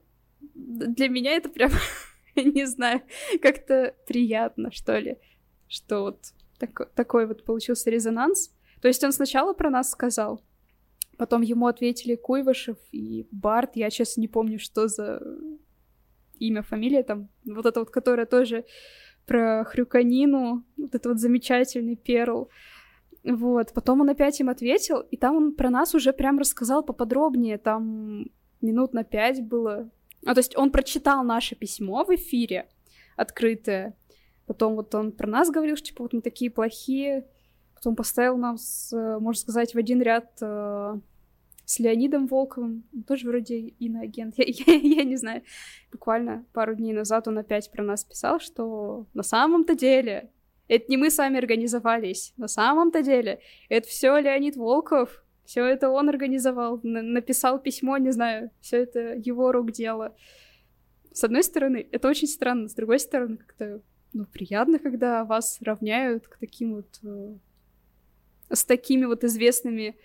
[0.53, 1.71] для меня это прям,
[2.35, 3.01] не знаю,
[3.41, 5.17] как-то приятно, что ли,
[5.67, 6.19] что вот
[6.67, 8.51] так, такой вот получился резонанс.
[8.81, 10.41] То есть он сначала про нас сказал,
[11.17, 13.75] потом ему ответили Куйвышев и Барт.
[13.75, 15.21] Я, честно, не помню, что за
[16.39, 18.65] имя, фамилия там, вот это вот, которая тоже
[19.25, 22.49] про хрюканину, вот это вот замечательный перл.
[23.23, 27.57] Вот, потом он опять им ответил, и там он про нас уже прям рассказал поподробнее,
[27.57, 28.25] там
[28.61, 29.89] минут на пять было.
[30.25, 32.67] А, то есть он прочитал наше письмо в эфире,
[33.15, 33.95] открытое,
[34.45, 37.27] потом вот он про нас говорил, что типа вот мы такие плохие,
[37.75, 40.99] потом поставил нас, можно сказать, в один ряд э,
[41.65, 45.43] с Леонидом Волковым, тоже вроде иноагент, я, я, я не знаю.
[45.91, 50.31] Буквально пару дней назад он опять про нас писал, что на самом-то деле
[50.67, 56.09] это не мы сами организовались, на самом-то деле это все Леонид Волков, все это он
[56.09, 60.15] организовал, написал письмо, не знаю, все это его рук дело.
[61.11, 63.81] С одной стороны, это очень странно, с другой стороны, как-то
[64.13, 66.99] ну, приятно, когда вас равняют к таким вот...
[67.03, 67.35] Э,
[68.49, 69.95] с такими вот известными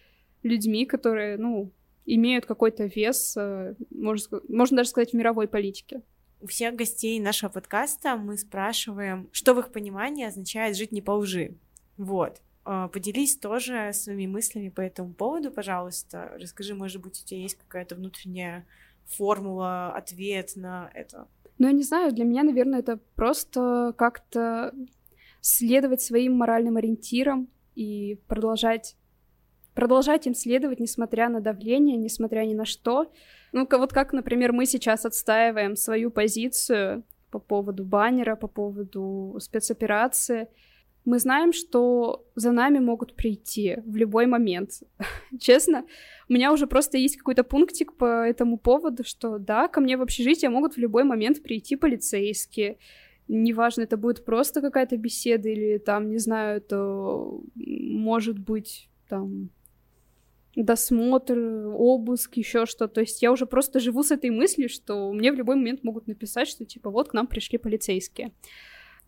[0.42, 1.70] людьми, которые, ну,
[2.06, 6.02] имеют какой-то вес, э, можно, можно даже сказать, в мировой политике.
[6.40, 11.12] У всех гостей нашего подкаста мы спрашиваем, что в их понимании означает жить не по
[11.12, 11.56] лжи.
[11.96, 12.40] Вот.
[12.64, 16.32] А, поделись тоже своими мыслями по этому поводу, пожалуйста.
[16.38, 18.66] Расскажи, может быть, у тебя есть какая-то внутренняя
[19.06, 21.26] формула, ответ на это?
[21.58, 24.72] Ну, я не знаю, для меня, наверное, это просто как-то
[25.40, 28.96] следовать своим моральным ориентирам и продолжать
[29.74, 33.12] продолжать им следовать, несмотря на давление, несмотря ни на что.
[33.52, 40.48] Ну, вот как, например, мы сейчас отстаиваем свою позицию по поводу баннера, по поводу спецоперации.
[41.04, 44.82] Мы знаем, что за нами могут прийти в любой момент.
[45.40, 45.84] Честно,
[46.28, 50.02] у меня уже просто есть какой-то пунктик по этому поводу, что да, ко мне в
[50.02, 52.78] общежитие могут в любой момент прийти полицейские.
[53.26, 59.50] Неважно, это будет просто какая-то беседа или там, не знаю, это может быть там
[60.64, 61.38] досмотр,
[61.74, 62.88] обыск, еще что.
[62.88, 66.06] То есть я уже просто живу с этой мыслью, что мне в любой момент могут
[66.06, 68.32] написать, что типа вот к нам пришли полицейские.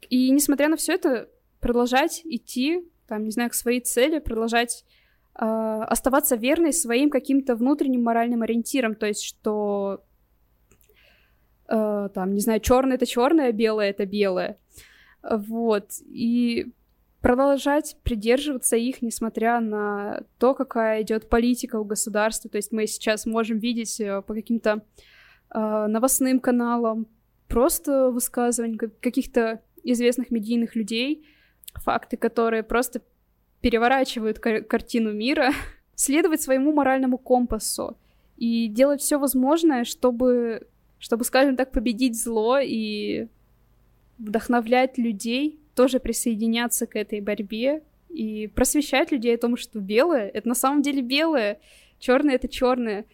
[0.09, 1.29] И несмотря на все это,
[1.61, 4.85] продолжать идти, там, не знаю, к своей цели, продолжать
[5.35, 10.03] э, оставаться верной своим каким-то внутренним моральным ориентирам, то есть что
[11.69, 14.59] э, там, не знаю, черное это черное, белое это белое.
[15.23, 15.91] Вот.
[16.07, 16.73] И
[17.21, 22.51] продолжать придерживаться их, несмотря на то, какая идет политика у государства.
[22.51, 24.83] То есть мы сейчас можем видеть э, по каким-то
[25.55, 27.07] э, новостным каналам
[27.49, 31.27] просто высказывания каких-то известных медийных людей,
[31.75, 33.03] факты, которые просто
[33.61, 35.53] переворачивают кар- картину мира,
[35.95, 37.97] следовать своему моральному компасу
[38.37, 40.67] и делать все возможное, чтобы,
[40.99, 43.29] чтобы, скажем так, победить зло и
[44.19, 50.49] вдохновлять людей тоже присоединяться к этой борьбе и просвещать людей о том, что белое это
[50.49, 51.61] на самом деле белое,
[51.99, 53.05] черное это черное.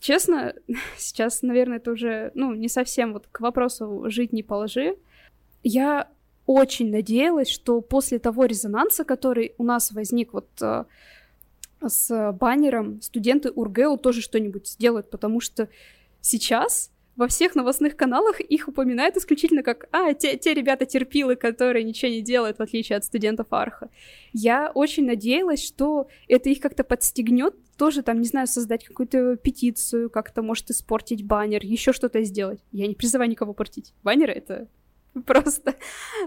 [0.00, 0.54] Честно,
[0.96, 4.96] сейчас, наверное, это уже, ну, не совсем вот к вопросу жить не положи.
[5.62, 6.08] Я
[6.50, 10.84] очень надеялась, что после того резонанса, который у нас возник вот э,
[11.80, 15.68] с баннером, студенты УрГЭУ тоже что-нибудь сделают, потому что
[16.20, 21.84] сейчас во всех новостных каналах их упоминают исключительно как «А, те, те ребята терпилы, которые
[21.84, 23.88] ничего не делают, в отличие от студентов Арха».
[24.32, 30.10] Я очень надеялась, что это их как-то подстегнет, тоже там, не знаю, создать какую-то петицию,
[30.10, 32.58] как-то, может, испортить баннер, еще что-то сделать.
[32.72, 33.94] Я не призываю никого портить.
[34.02, 34.66] Баннеры— это
[35.26, 35.76] просто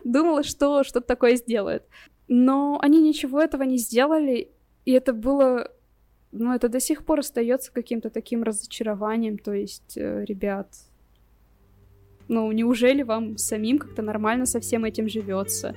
[0.04, 1.84] думала, что что-то такое сделают.
[2.28, 4.52] Но они ничего этого не сделали,
[4.86, 5.72] и это было
[6.34, 9.38] ну, это до сих пор остается каким-то таким разочарованием.
[9.38, 10.68] То есть, э, ребят,
[12.28, 15.76] ну, неужели вам самим как-то нормально со всем этим живется?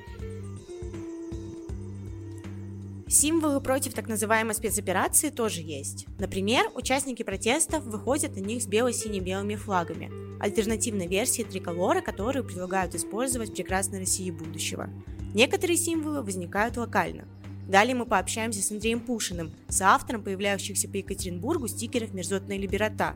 [3.09, 6.05] Символы против так называемой спецоперации тоже есть.
[6.19, 13.51] Например, участники протестов выходят на них с бело-сине-белыми флагами, альтернативной версии триколора, которую предлагают использовать
[13.51, 14.89] в прекрасной России будущего.
[15.33, 17.27] Некоторые символы возникают локально–
[17.67, 23.13] Далее мы пообщаемся с Андреем Пушиным, соавтором появляющихся по Екатеринбургу стикеров «Мерзотная либерата».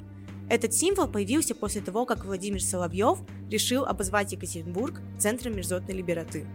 [0.50, 3.20] Этот символ появился после того, как Владимир Соловьев
[3.50, 6.46] решил обозвать Екатеринбург центром мерзотной либераты.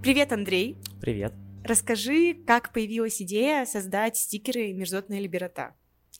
[0.00, 0.76] Привет, Андрей!
[1.00, 1.32] Привет!
[1.64, 5.74] Расскажи, как появилась идея создать стикеры «Мерзотная либерата».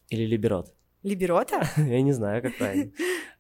[0.09, 0.74] Или «Либерот».
[1.05, 1.62] Либерота?
[1.76, 2.91] Я не знаю, как правильно.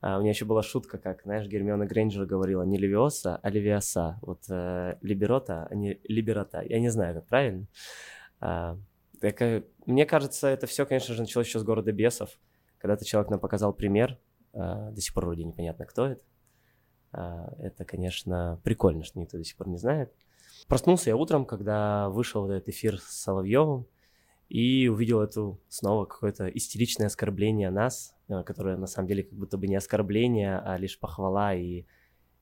[0.00, 4.20] А, у меня еще была шутка, как, знаешь, Гермиона Грейнджер говорила не Левиоса, а Левиоса.
[4.22, 6.62] Вот э, Либерота, а не Либерота.
[6.62, 7.66] Я не знаю, как правильно.
[8.40, 8.78] А,
[9.20, 12.38] так, э, мне кажется, это все, конечно же, началось еще с города бесов.
[12.78, 14.18] Когда-то человек нам показал пример,
[14.52, 16.22] а, до сих пор вроде непонятно, кто это.
[17.12, 20.12] А, это, конечно, прикольно, что никто до сих пор не знает.
[20.66, 23.86] Проснулся я утром, когда вышел этот эфир с Соловьевым,
[24.48, 29.58] и увидел эту снова какое-то истеричное оскорбление нас, э, которое на самом деле как будто
[29.58, 31.84] бы не оскорбление, а лишь похвала и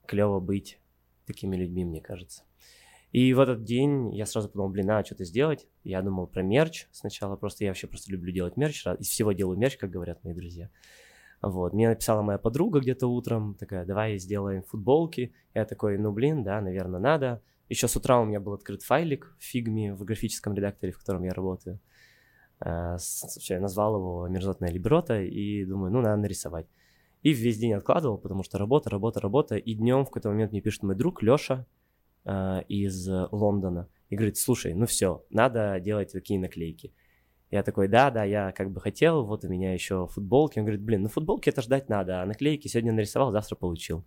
[0.07, 0.79] клево быть
[1.27, 2.45] такими людьми, мне кажется.
[3.11, 5.67] И в этот день я сразу подумал, блин, надо что-то сделать.
[5.85, 9.59] Я думал про мерч сначала, просто я вообще просто люблю делать мерч, из всего делаю
[9.59, 10.71] мерч, как говорят мои друзья.
[11.43, 15.35] Вот, мне написала моя подруга где-то утром, такая, давай сделаем футболки.
[15.55, 17.43] Я такой, ну блин, да, наверное, надо.
[17.69, 21.25] Еще с утра у меня был открыт файлик в фигме в графическом редакторе, в котором
[21.25, 21.81] я работаю.
[22.99, 26.67] Все, я назвал его «Мерзотная либерота» и думаю, ну, надо нарисовать.
[27.23, 29.57] И весь день откладывал, потому что работа, работа, работа.
[29.57, 31.67] И днем в какой-то момент мне пишет мой друг Леша
[32.25, 36.93] э, из Лондона и говорит, слушай, ну все, надо делать такие наклейки.
[37.51, 40.59] Я такой, да, да, я как бы хотел, вот у меня еще футболки.
[40.59, 44.05] Он говорит, блин, ну футболки это ждать надо, а наклейки сегодня нарисовал, завтра получил.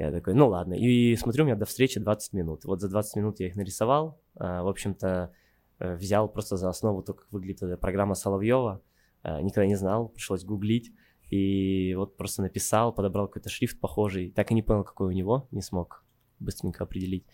[0.00, 0.74] Я такой, ну ладно.
[0.74, 2.64] И смотрю, у меня до встречи 20 минут.
[2.64, 4.20] Вот за 20 минут я их нарисовал.
[4.34, 5.32] А, в общем-то,
[5.80, 8.82] Э, взял просто за основу то, как выглядит программа Соловьева.
[9.22, 10.92] Э, никогда не знал, пришлось гуглить.
[11.30, 14.30] И вот просто написал, подобрал какой-то шрифт похожий.
[14.30, 16.04] Так и не понял, какой у него, не смог
[16.38, 17.24] быстренько определить.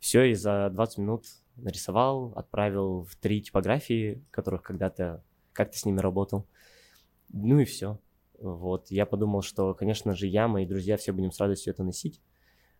[0.00, 1.24] Все, и за 20 минут
[1.56, 6.46] нарисовал, отправил в три типографии, которых когда-то как-то с ними работал.
[7.30, 8.00] Ну и все.
[8.38, 12.20] Вот, я подумал, что, конечно же, я, мои друзья, все будем с радостью это носить,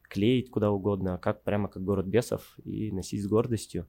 [0.02, 3.86] клеить куда угодно, как прямо как город бесов, и носить с гордостью.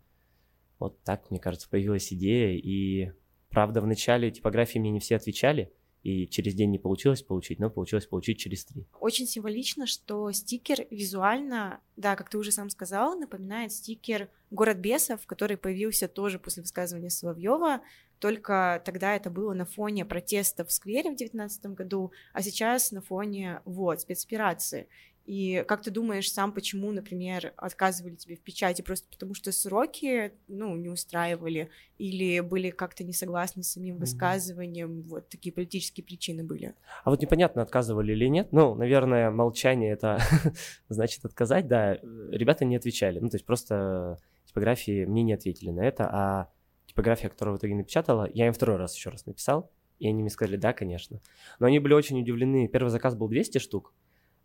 [0.79, 2.57] Вот так, мне кажется, появилась идея.
[2.57, 3.11] И
[3.49, 5.73] правда, в начале типографии мне не все отвечали,
[6.05, 8.85] и через день не получилось получить, но получилось получить через три.
[8.99, 15.25] Очень символично, что стикер визуально, да, как ты уже сам сказал, напоминает стикер «Город бесов»,
[15.25, 17.81] который появился тоже после высказывания Соловьева,
[18.19, 23.01] только тогда это было на фоне протестов в сквере в 2019 году, а сейчас на
[23.01, 24.87] фоне вот спецоперации.
[25.25, 28.83] И как ты думаешь сам, почему, например, отказывали тебе в печати?
[28.83, 31.69] Просто потому что сроки, ну, не устраивали?
[31.97, 34.99] Или были как-то не согласны с самим высказыванием?
[34.99, 35.07] Mm-hmm.
[35.07, 36.75] Вот такие политические причины были.
[37.03, 38.49] А вот непонятно, отказывали или нет.
[38.51, 40.19] Ну, наверное, молчание это
[40.89, 41.95] значит отказать, да.
[42.29, 43.19] Ребята не отвечали.
[43.19, 46.49] Ну, то есть просто типографии мне не ответили на это, а
[46.85, 50.29] типография, которую в итоге напечатала, я им второй раз еще раз написал, и они мне
[50.29, 51.19] сказали, да, конечно.
[51.59, 52.67] Но они были очень удивлены.
[52.67, 53.93] Первый заказ был 200 штук,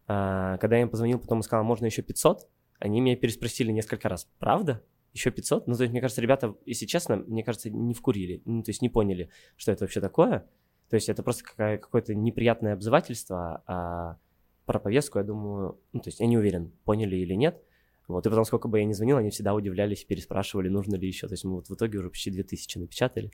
[0.06, 2.48] когда я им позвонил, потом сказал, можно еще 500,
[2.78, 4.82] они меня переспросили несколько раз, правда?
[5.12, 5.66] Еще 500?
[5.66, 8.80] Ну, то есть, мне кажется, ребята, если честно, мне кажется, не вкурили, ну, то есть
[8.80, 10.48] не поняли, что это вообще такое.
[10.88, 14.18] То есть это просто какое-то неприятное обзывательство, а
[14.66, 17.60] про повестку, я думаю, ну, то есть я не уверен, поняли или нет.
[18.06, 21.28] Вот, и потом, сколько бы я ни звонил, они всегда удивлялись, переспрашивали, нужно ли еще.
[21.28, 23.30] То есть мы вот в итоге уже почти 2000 напечатали.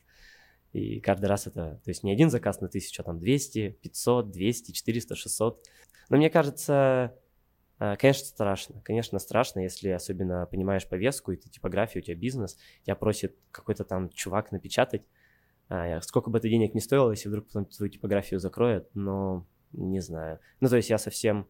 [0.72, 4.30] И каждый раз это, то есть не один заказ на тысячу, а там 200, 500,
[4.30, 5.66] 200, 400, 600.
[6.08, 7.14] Но мне кажется,
[7.78, 8.80] э, конечно, страшно.
[8.82, 13.84] Конечно, страшно, если особенно понимаешь повестку, и ты типография, у тебя бизнес, тебя просит какой-то
[13.84, 15.02] там чувак напечатать.
[15.68, 20.00] А, сколько бы это денег не стоило, если вдруг потом твою типографию закроют, но не
[20.00, 20.38] знаю.
[20.60, 21.48] Ну, то есть я совсем,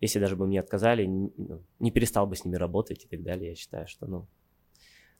[0.00, 3.50] если даже бы мне отказали, ну, не перестал бы с ними работать и так далее.
[3.50, 4.28] Я считаю, что, ну,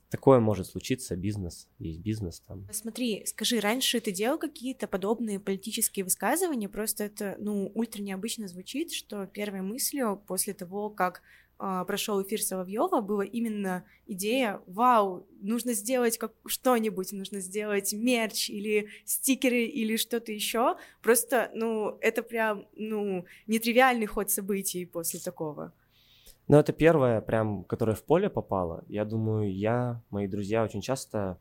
[0.09, 2.67] такое может случиться, бизнес, есть бизнес там.
[2.71, 6.67] Смотри, скажи, раньше ты делал какие-то подобные политические высказывания?
[6.67, 11.21] Просто это, ну, ультра необычно звучит, что первой мыслью после того, как
[11.59, 18.49] э, прошел эфир Соловьева, была именно идея, вау, нужно сделать как что-нибудь, нужно сделать мерч
[18.49, 20.77] или стикеры или что-то еще.
[21.01, 25.73] Просто, ну, это прям, ну, нетривиальный ход событий после такого.
[26.49, 28.83] Ну, это первое, прям, которое в поле попало.
[28.87, 31.39] Я думаю, я, мои друзья очень часто,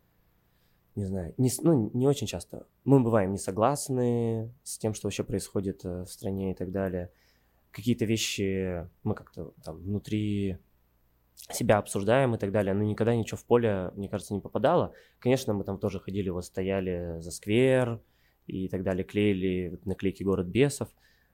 [0.97, 2.67] не знаю, не, ну, не очень часто.
[2.85, 7.11] Мы бываем не согласны с тем, что вообще происходит э, в стране и так далее.
[7.71, 10.59] Какие-то вещи мы как-то там внутри
[11.37, 14.93] себя обсуждаем и так далее, но никогда ничего в поле, мне кажется, не попадало.
[15.21, 18.03] Конечно, мы там тоже ходили, вот стояли за сквер
[18.47, 20.91] и так далее, клеили наклейки «Город бесов»,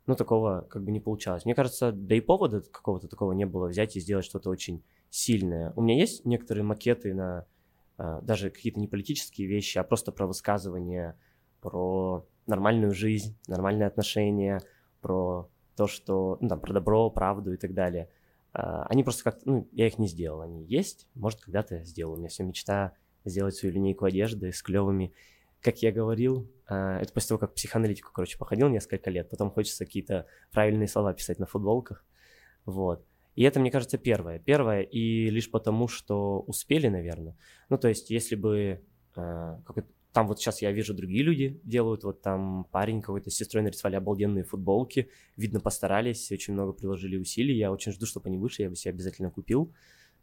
[0.07, 1.45] ну, такого как бы не получалось.
[1.45, 5.73] Мне кажется, да и повода какого-то такого не было взять и сделать что-то очень сильное.
[5.77, 7.47] У меня есть некоторые макеты на
[7.97, 11.17] а, даже какие-то не политические вещи, а просто про высказывания,
[11.61, 14.63] про нормальную жизнь, нормальные отношения,
[15.01, 18.09] про то, что, ну, там, про добро, правду и так далее.
[18.53, 22.17] А, они просто как-то, ну, я их не сделал, они есть, может, когда-то сделаю.
[22.17, 22.93] У меня все мечта
[23.25, 25.13] сделать свою линейку одежды с клевыми
[25.65, 29.87] как я говорил, а, это после того, как психоаналитику, короче, походил несколько лет, потом хочется
[29.87, 32.05] какие-то правильные слова писать на футболках,
[32.67, 33.05] вот.
[33.35, 34.39] И это, мне кажется, первое.
[34.39, 37.37] Первое, и лишь потому, что успели, наверное.
[37.69, 38.81] Ну, то есть, если бы...
[39.17, 39.59] А,
[40.12, 43.97] там вот сейчас я вижу другие люди делают, вот там парень какой-то с сестрой нарисовали
[43.97, 48.71] обалденные футболки, видно, постарались, очень много приложили усилий, я очень жду, чтобы они вышли, я
[48.71, 49.75] бы себе обязательно купил.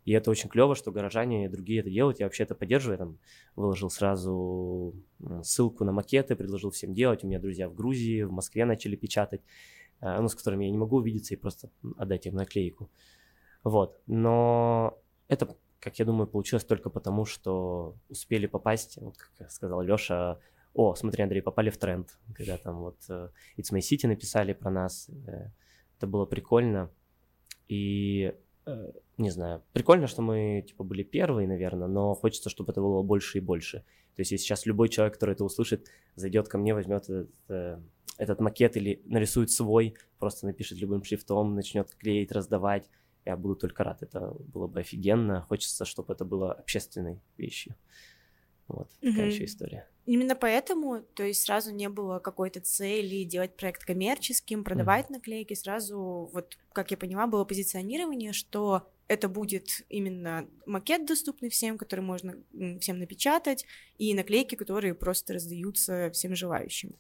[0.06, 2.20] И это очень клево, что горожане и другие это делают.
[2.20, 2.98] Я вообще это поддерживаю.
[2.98, 3.18] Там
[3.56, 4.96] выложил сразу
[5.44, 7.24] ссылку на макеты, предложил всем делать.
[7.24, 9.42] У меня друзья в Грузии, в Москве начали печатать,
[10.00, 12.90] а, ну, с которыми я не могу увидеться и просто отдать им наклейку.
[13.64, 14.02] Вот.
[14.08, 14.98] Но
[15.28, 20.40] это, как я думаю, получилось только потому, что успели попасть, вот как сказал Леша,
[20.74, 24.72] о, смотри, Андрей, попали в тренд, когда там вот э, It's My City написали про
[24.72, 25.10] нас.
[25.28, 25.50] Э,
[25.98, 26.90] это было прикольно.
[27.68, 28.51] И Э,
[29.18, 33.38] не знаю, прикольно, что мы, типа, были первые, наверное, но хочется, чтобы это было больше
[33.38, 33.80] и больше.
[34.16, 37.80] То есть, если сейчас любой человек, который это услышит, зайдет ко мне, возьмет этот, э,
[38.18, 42.90] этот макет или нарисует свой, просто напишет любым шрифтом, начнет клеить, раздавать,
[43.26, 44.02] я буду только рад.
[44.02, 45.42] Это было бы офигенно.
[45.42, 47.76] Хочется, чтобы это было общественной вещью.
[48.72, 49.34] Вот такая угу.
[49.34, 49.88] еще история.
[50.06, 55.16] Именно поэтому, то есть сразу не было какой-то цели делать проект коммерческим, продавать угу.
[55.16, 61.78] наклейки, сразу, вот как я поняла, было позиционирование, что это будет именно макет доступный всем,
[61.78, 62.36] который можно
[62.80, 63.66] всем напечатать,
[63.98, 66.96] и наклейки, которые просто раздаются всем желающим.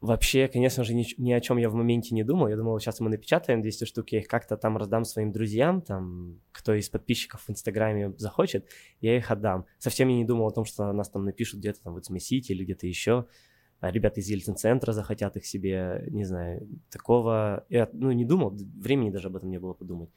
[0.00, 2.46] Вообще, конечно же, ни, ни о чем я в моменте не думал.
[2.46, 6.40] Я думал, сейчас мы напечатаем 200 штук, я их как-то там раздам своим друзьям, там,
[6.52, 8.68] кто из подписчиков в Инстаграме захочет,
[9.00, 9.66] я их отдам.
[9.78, 12.62] Совсем я не думал о том, что нас там напишут где-то там в Сити или
[12.62, 13.26] где-то еще.
[13.80, 17.66] А ребята из Ельцин-центра захотят их себе, не знаю, такого...
[17.68, 20.10] Я, ну, не думал, времени даже об этом не было подумать.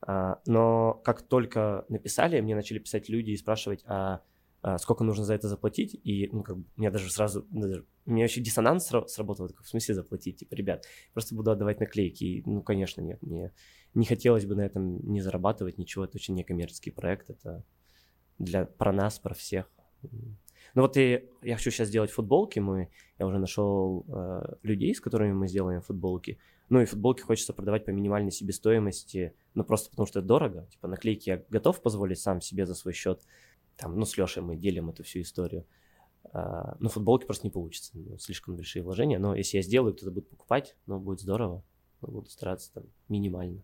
[0.00, 4.22] А, но как только написали, мне начали писать люди и спрашивать, а,
[4.78, 7.86] сколько нужно за это заплатить, и, ну, как бы, у меня даже сразу, ну, даже,
[8.06, 10.84] у меня еще диссонанс сработал, такой, в смысле заплатить, типа, ребят,
[11.14, 13.52] просто буду отдавать наклейки, и, ну, конечно, нет, мне
[13.94, 17.64] не хотелось бы на этом не зарабатывать ничего, это очень некоммерческий проект, это
[18.38, 19.70] для, про нас, про всех.
[20.74, 25.00] Ну вот и я хочу сейчас сделать футболки, мы, я уже нашел э, людей, с
[25.00, 26.38] которыми мы сделаем футболки,
[26.68, 30.86] ну и футболки хочется продавать по минимальной себестоимости, ну просто потому что это дорого, типа
[30.86, 33.22] наклейки я готов позволить сам себе за свой счет,
[33.80, 35.66] там, ну, с Лешей мы делим эту всю историю.
[36.32, 40.12] А, ну, футболки просто не получится, ну, слишком большие вложения, но если я сделаю, кто-то
[40.12, 41.64] будет покупать, ну, будет здорово,
[42.02, 43.62] буду стараться там минимально.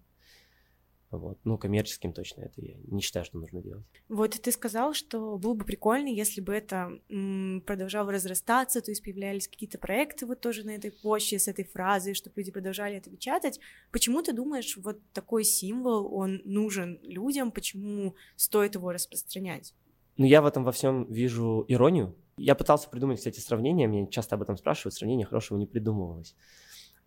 [1.10, 1.38] Вот.
[1.44, 3.84] Ну, коммерческим точно это я не считаю, что нужно делать.
[4.08, 9.04] Вот ты сказал, что было бы прикольно, если бы это м, продолжало разрастаться, то есть
[9.04, 13.08] появлялись какие-то проекты вот тоже на этой почте с этой фразой, чтобы люди продолжали это
[13.10, 13.60] печатать.
[13.92, 19.74] Почему ты думаешь, вот такой символ, он нужен людям, почему стоит его распространять?
[20.16, 22.16] Ну, я в этом во всем вижу иронию.
[22.36, 26.34] Я пытался придумать, кстати, сравнение, мне часто об этом спрашивают, сравнение хорошего не придумывалось.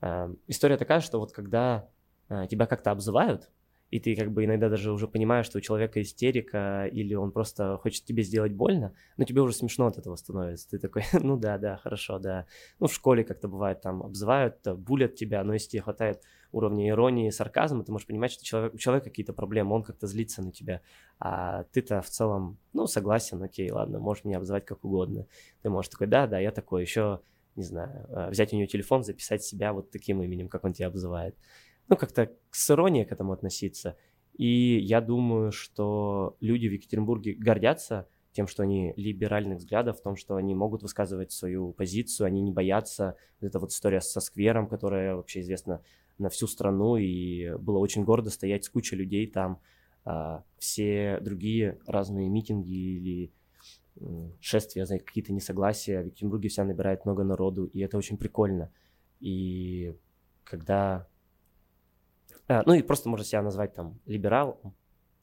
[0.02, 1.90] Э, история такая, что вот когда
[2.30, 3.50] э, тебя как-то обзывают,
[3.92, 7.78] и ты как бы иногда даже уже понимаешь, что у человека истерика, или он просто
[7.78, 10.70] хочет тебе сделать больно, но тебе уже смешно от этого становится.
[10.70, 12.46] Ты такой, ну да, да, хорошо, да.
[12.80, 16.22] Ну, в школе как-то бывает, там обзывают, булят тебя, но если тебе хватает
[16.52, 20.42] уровня иронии сарказма, ты можешь понимать, что человек, у человека какие-то проблемы, он как-то злится
[20.42, 20.82] на тебя,
[21.20, 25.26] а ты-то в целом, ну, согласен, окей, ладно, можешь меня обзывать как угодно.
[25.62, 27.22] Ты можешь такой, да, да, я такой, еще,
[27.56, 30.88] не знаю, э, взять у него телефон, записать себя вот таким именем, как он тебя
[30.88, 31.36] обзывает.
[31.90, 33.98] Ну, как-то с иронией к этому относиться.
[34.38, 40.16] И я думаю, что люди в Екатеринбурге гордятся тем, что они либеральных взглядов, в том,
[40.16, 43.16] что они могут высказывать свою позицию, они не боятся.
[43.42, 45.82] Это вот история со сквером, которая вообще известна
[46.20, 49.60] на всю страну, и было очень гордо стоять с кучей людей там.
[50.06, 53.34] А, все другие разные митинги или
[54.40, 56.02] шествия, знаете, какие-то несогласия.
[56.02, 58.72] В Екатеринбурге вся набирает много народу, и это очень прикольно.
[59.20, 59.96] И
[60.46, 61.09] когда...
[62.50, 64.76] А, ну и просто можно себя назвать там либералом,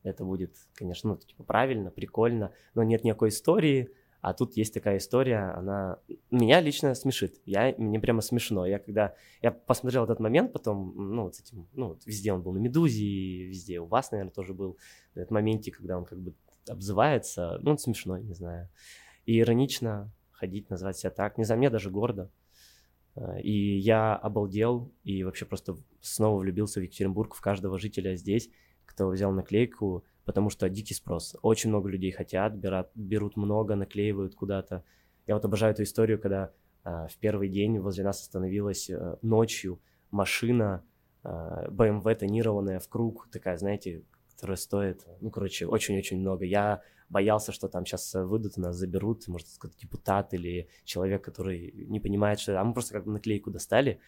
[0.05, 4.99] это будет, конечно, ну, типа правильно, прикольно, но нет никакой истории, а тут есть такая
[4.99, 5.99] история, она
[6.31, 7.41] меня лично смешит.
[7.45, 8.67] Я, мне прямо смешно.
[8.67, 12.43] Я когда я посмотрел этот момент, потом, ну, вот с этим, ну, вот везде он
[12.43, 13.05] был на Медузе,
[13.45, 14.79] везде у вас, наверное, тоже был
[15.15, 16.35] этот моменте, когда он как бы
[16.69, 18.69] обзывается, ну, это смешно, не знаю.
[19.27, 21.39] И иронично ходить, назвать себя так.
[21.39, 22.31] Не знаю, мне даже гордо.
[23.17, 28.51] Э, и я обалдел и вообще просто снова влюбился в Екатеринбург, в каждого жителя здесь,
[28.85, 31.37] кто взял наклейку, потому что дикий спрос.
[31.43, 34.85] Очень много людей хотят, берут, берут много, наклеивают куда-то.
[35.27, 36.53] Я вот обожаю эту историю, когда
[36.85, 40.85] э, в первый день возле нас остановилась э, ночью машина
[41.25, 41.29] э,
[41.71, 44.03] BMW тонированная в круг, такая, знаете,
[44.37, 46.45] которая стоит, ну, короче, очень-очень много.
[46.45, 52.01] Я боялся, что там сейчас выйдут, нас заберут, может, какой-то депутат или человек, который не
[52.01, 52.61] понимает, что...
[52.61, 53.99] А мы просто как бы наклейку достали,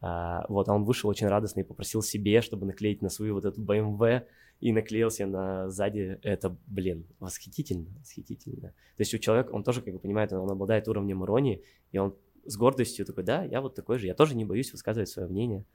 [0.00, 3.44] а, вот, а он вышел очень радостный и попросил себе, чтобы наклеить на свою вот
[3.44, 4.26] эту BMW,
[4.60, 6.18] и наклеился на сзади.
[6.22, 8.68] Это, блин, восхитительно, восхитительно.
[8.68, 11.62] То есть у человека, он тоже как бы понимает, он обладает уровнем иронии,
[11.92, 12.16] и он
[12.46, 15.66] с гордостью такой, да, я вот такой же, я тоже не боюсь высказывать свое мнение.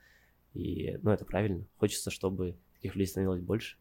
[0.53, 1.65] И, ну, это правильно.
[1.77, 3.77] Хочется, чтобы таких людей становилось больше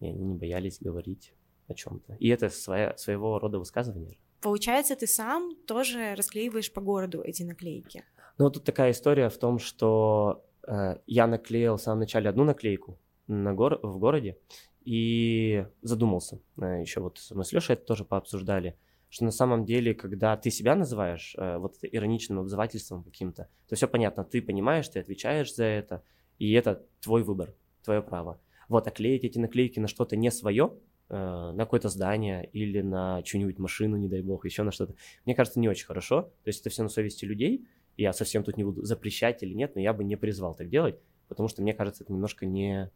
[0.00, 1.34] и они не боялись говорить
[1.68, 2.16] о чем-то.
[2.18, 4.18] И это своя, своего рода высказывание.
[4.40, 8.04] Получается, ты сам тоже расклеиваешь по городу эти наклейки?
[8.38, 12.98] Ну, тут такая история в том, что э, я наклеил в самом начале одну наклейку
[13.26, 14.38] на гор в городе
[14.82, 16.40] и задумался.
[16.58, 18.78] Э, еще вот мы с Лешей это тоже пообсуждали,
[19.10, 23.86] что на самом деле, когда ты себя называешь э, вот ироничным обзывательством каким-то, то все
[23.86, 26.02] понятно, ты понимаешь, ты отвечаешь за это,
[26.38, 28.40] и это твой выбор, твое право.
[28.70, 30.72] Вот, а клеить эти наклейки на что-то не свое,
[31.08, 34.94] э, на какое-то здание или на чью-нибудь машину, не дай бог, еще на что-то,
[35.24, 36.22] мне кажется, не очень хорошо.
[36.44, 37.66] То есть это все на совести людей.
[37.96, 41.00] Я совсем тут не буду запрещать или нет, но я бы не призвал так делать,
[41.26, 42.92] потому что мне кажется, это немножко не,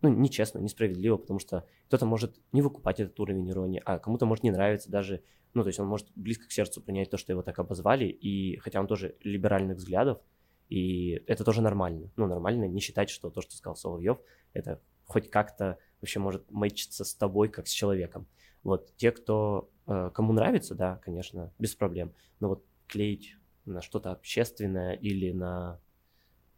[0.00, 4.44] ну, нечестно, несправедливо, потому что кто-то может не выкупать этот уровень иронии, а кому-то может
[4.44, 7.42] не нравиться даже, ну, то есть он может близко к сердцу принять то, что его
[7.42, 10.20] так обозвали, и хотя он тоже либеральных взглядов,
[10.68, 12.12] и это тоже нормально.
[12.14, 14.18] Ну, нормально не считать, что то, что сказал Соловьев,
[14.52, 14.80] это
[15.10, 18.26] хоть как-то вообще может мэчиться с тобой, как с человеком.
[18.62, 22.12] Вот те, кто, э, кому нравится, да, конечно, без проблем.
[22.38, 25.80] Но вот клеить на что-то общественное или на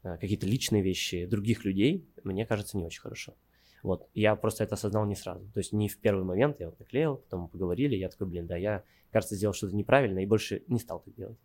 [0.02, 3.34] э, какие-то личные вещи других людей, мне кажется, не очень хорошо.
[3.82, 5.50] Вот, я просто это осознал не сразу.
[5.54, 8.56] То есть не в первый момент я вот наклеил, потом поговорили, я такой, блин, да,
[8.56, 11.38] я, кажется, сделал что-то неправильно и больше не стал так делать.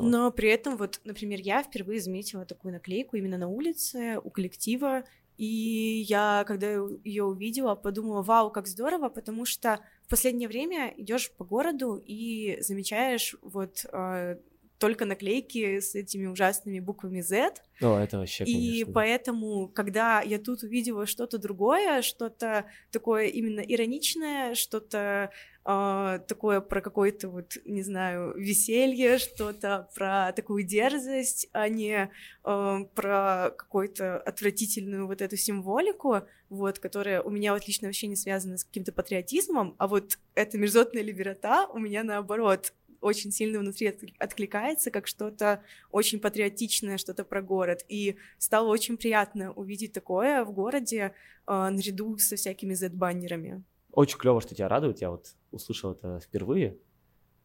[0.00, 5.04] Но при этом, вот, например, я впервые заметила такую наклейку именно на улице у коллектива
[5.38, 11.30] и я, когда ее увидела, подумала, вау, как здорово, потому что в последнее время идешь
[11.30, 14.36] по городу и замечаешь вот э,
[14.78, 17.54] только наклейки с этими ужасными буквами Z.
[17.80, 18.60] О, это вообще, конечно.
[18.60, 25.30] И поэтому, когда я тут увидела что-то другое, что-то такое именно ироничное, что-то
[25.64, 32.10] э, такое про какое-то вот, не знаю, веселье, что-то про такую дерзость, а не
[32.44, 38.16] э, про какую-то отвратительную вот эту символику, вот, которая у меня вот лично вообще не
[38.16, 43.94] связана с каким-то патриотизмом, а вот эта мерзотная либерата у меня наоборот очень сильно внутри
[44.18, 47.84] откликается, как что-то очень патриотичное, что-то про город.
[47.88, 51.14] И стало очень приятно увидеть такое в городе
[51.46, 53.62] э, наряду со всякими Z-баннерами.
[53.92, 55.00] Очень клево, что тебя радует.
[55.00, 56.78] Я вот услышал это впервые,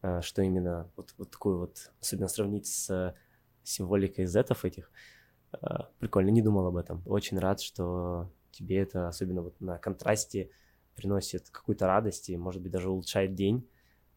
[0.02, 3.14] э, что именно вот, вот такую вот, особенно сравнить с
[3.62, 4.90] символикой зетов этих.
[5.52, 7.02] Э, прикольно, не думал об этом.
[7.06, 10.50] Очень рад, что тебе это, особенно вот на контрасте,
[10.94, 13.68] приносит какую-то радость и, может быть, даже улучшает день.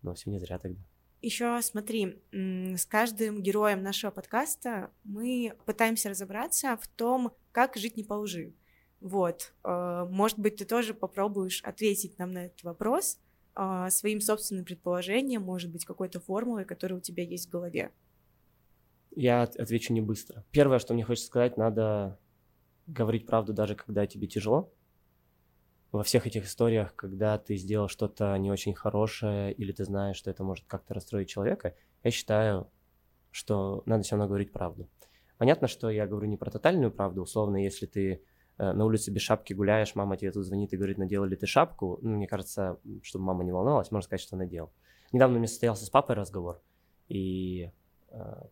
[0.01, 0.79] Но все не зря тогда.
[1.21, 8.03] Еще смотри, с каждым героем нашего подкаста мы пытаемся разобраться в том, как жить не
[8.03, 8.53] по лжи.
[8.99, 13.19] Вот, э, может быть, ты тоже попробуешь ответить нам на этот вопрос
[13.55, 17.91] э, своим собственным предположением, может быть, какой-то формулой, которая у тебя есть в голове.
[19.15, 20.45] Я отвечу не быстро.
[20.51, 22.19] Первое, что мне хочется сказать, надо
[22.87, 24.71] говорить правду даже когда тебе тяжело,
[25.91, 30.29] во всех этих историях, когда ты сделал что-то не очень хорошее, или ты знаешь, что
[30.29, 32.69] это может как-то расстроить человека, я считаю,
[33.31, 34.89] что надо все равно говорить правду.
[35.37, 38.23] Понятно, что я говорю не про тотальную правду, условно, если ты
[38.57, 41.45] э, на улице без шапки гуляешь, мама тебе тут звонит и говорит, надела ли ты
[41.45, 44.71] шапку, ну, мне кажется, чтобы мама не волновалась, можно сказать, что надел.
[45.11, 46.61] Недавно у меня состоялся с папой разговор,
[47.07, 47.71] и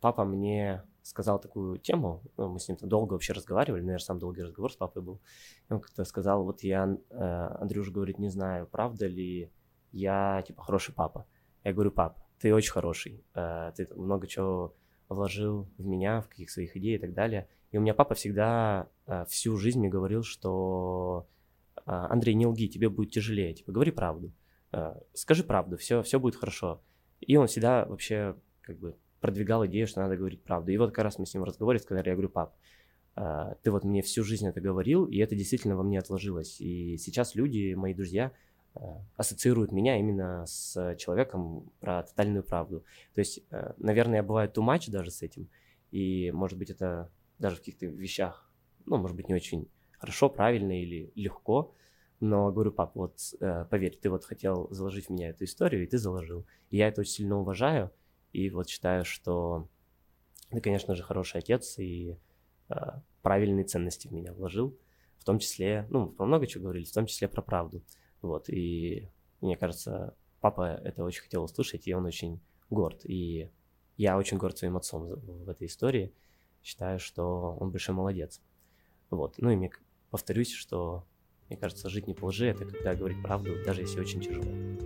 [0.01, 4.41] папа мне сказал такую тему, ну, мы с ним долго вообще разговаривали, наверное, сам долгий
[4.41, 5.22] разговор с папой был,
[5.70, 9.51] и он как-то сказал, вот я, э, Андрюш говорит, не знаю, правда ли
[9.91, 11.28] я, типа, хороший папа.
[11.64, 14.74] Я говорю, пап, ты очень хороший, э, ты много чего
[15.08, 17.47] вложил в меня, в каких своих идей и так далее.
[17.70, 21.28] И у меня папа всегда э, всю жизнь мне говорил, что
[21.86, 24.32] Андрей, не лги, тебе будет тяжелее, типа, говори правду,
[25.14, 26.82] скажи правду, все, все будет хорошо.
[27.20, 28.95] И он всегда вообще как бы
[29.26, 30.72] продвигал идею, что надо говорить правду.
[30.72, 32.56] И вот как раз мы с ним разговаривали, сказали, я говорю, пап,
[33.64, 36.60] ты вот мне всю жизнь это говорил, и это действительно во мне отложилось.
[36.60, 38.32] И сейчас люди, мои друзья,
[38.76, 38.80] Э,
[39.16, 42.84] ассоциируют меня именно с человеком про тотальную правду.
[43.14, 45.48] То есть, э, наверное, я бываю too much даже с этим,
[45.92, 47.10] и, может быть, это
[47.40, 48.50] даже в каких-то вещах,
[48.86, 51.74] ну, может быть, не очень хорошо, правильно или легко,
[52.20, 53.20] но говорю, пап, вот
[53.70, 56.46] поверь, ты вот хотел заложить в меня эту историю, и ты заложил.
[56.70, 57.92] И я это очень сильно уважаю,
[58.36, 59.68] и вот считаю, что
[60.50, 62.18] ты, конечно же, хороший отец, и
[63.22, 64.78] правильные ценности в меня вложил,
[65.18, 67.82] в том числе, ну, про много чего говорили, в том числе про правду.
[68.22, 69.10] Вот, и
[69.42, 73.02] мне кажется, папа это очень хотел услышать, и он очень горд.
[73.06, 73.50] И
[73.98, 76.14] я очень горд своим отцом в этой истории.
[76.64, 78.42] Считаю, что он большой молодец.
[79.10, 79.36] Вот.
[79.38, 79.72] Ну и мне
[80.10, 81.06] повторюсь, что
[81.50, 84.85] мне кажется, жить не по лжи, это когда говорить правду, даже если очень тяжело.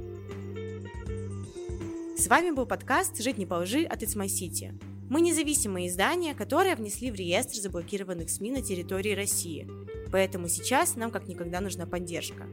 [2.20, 4.78] С вами был подкаст «Жить не по лжи» от It's My City.
[5.10, 9.66] Мы независимые издания, которые внесли в реестр заблокированных СМИ на территории России.
[10.12, 12.46] Поэтому сейчас нам как никогда нужна поддержка.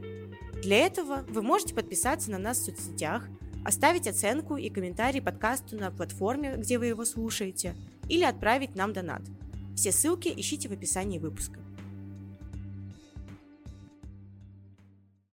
[0.62, 3.24] Для этого вы можете подписаться на нас в соцсетях,
[3.64, 7.74] оставить оценку и комментарий подкасту на платформе, где вы его слушаете,
[8.08, 9.22] или отправить нам донат.
[9.74, 11.58] Все ссылки ищите в описании выпуска.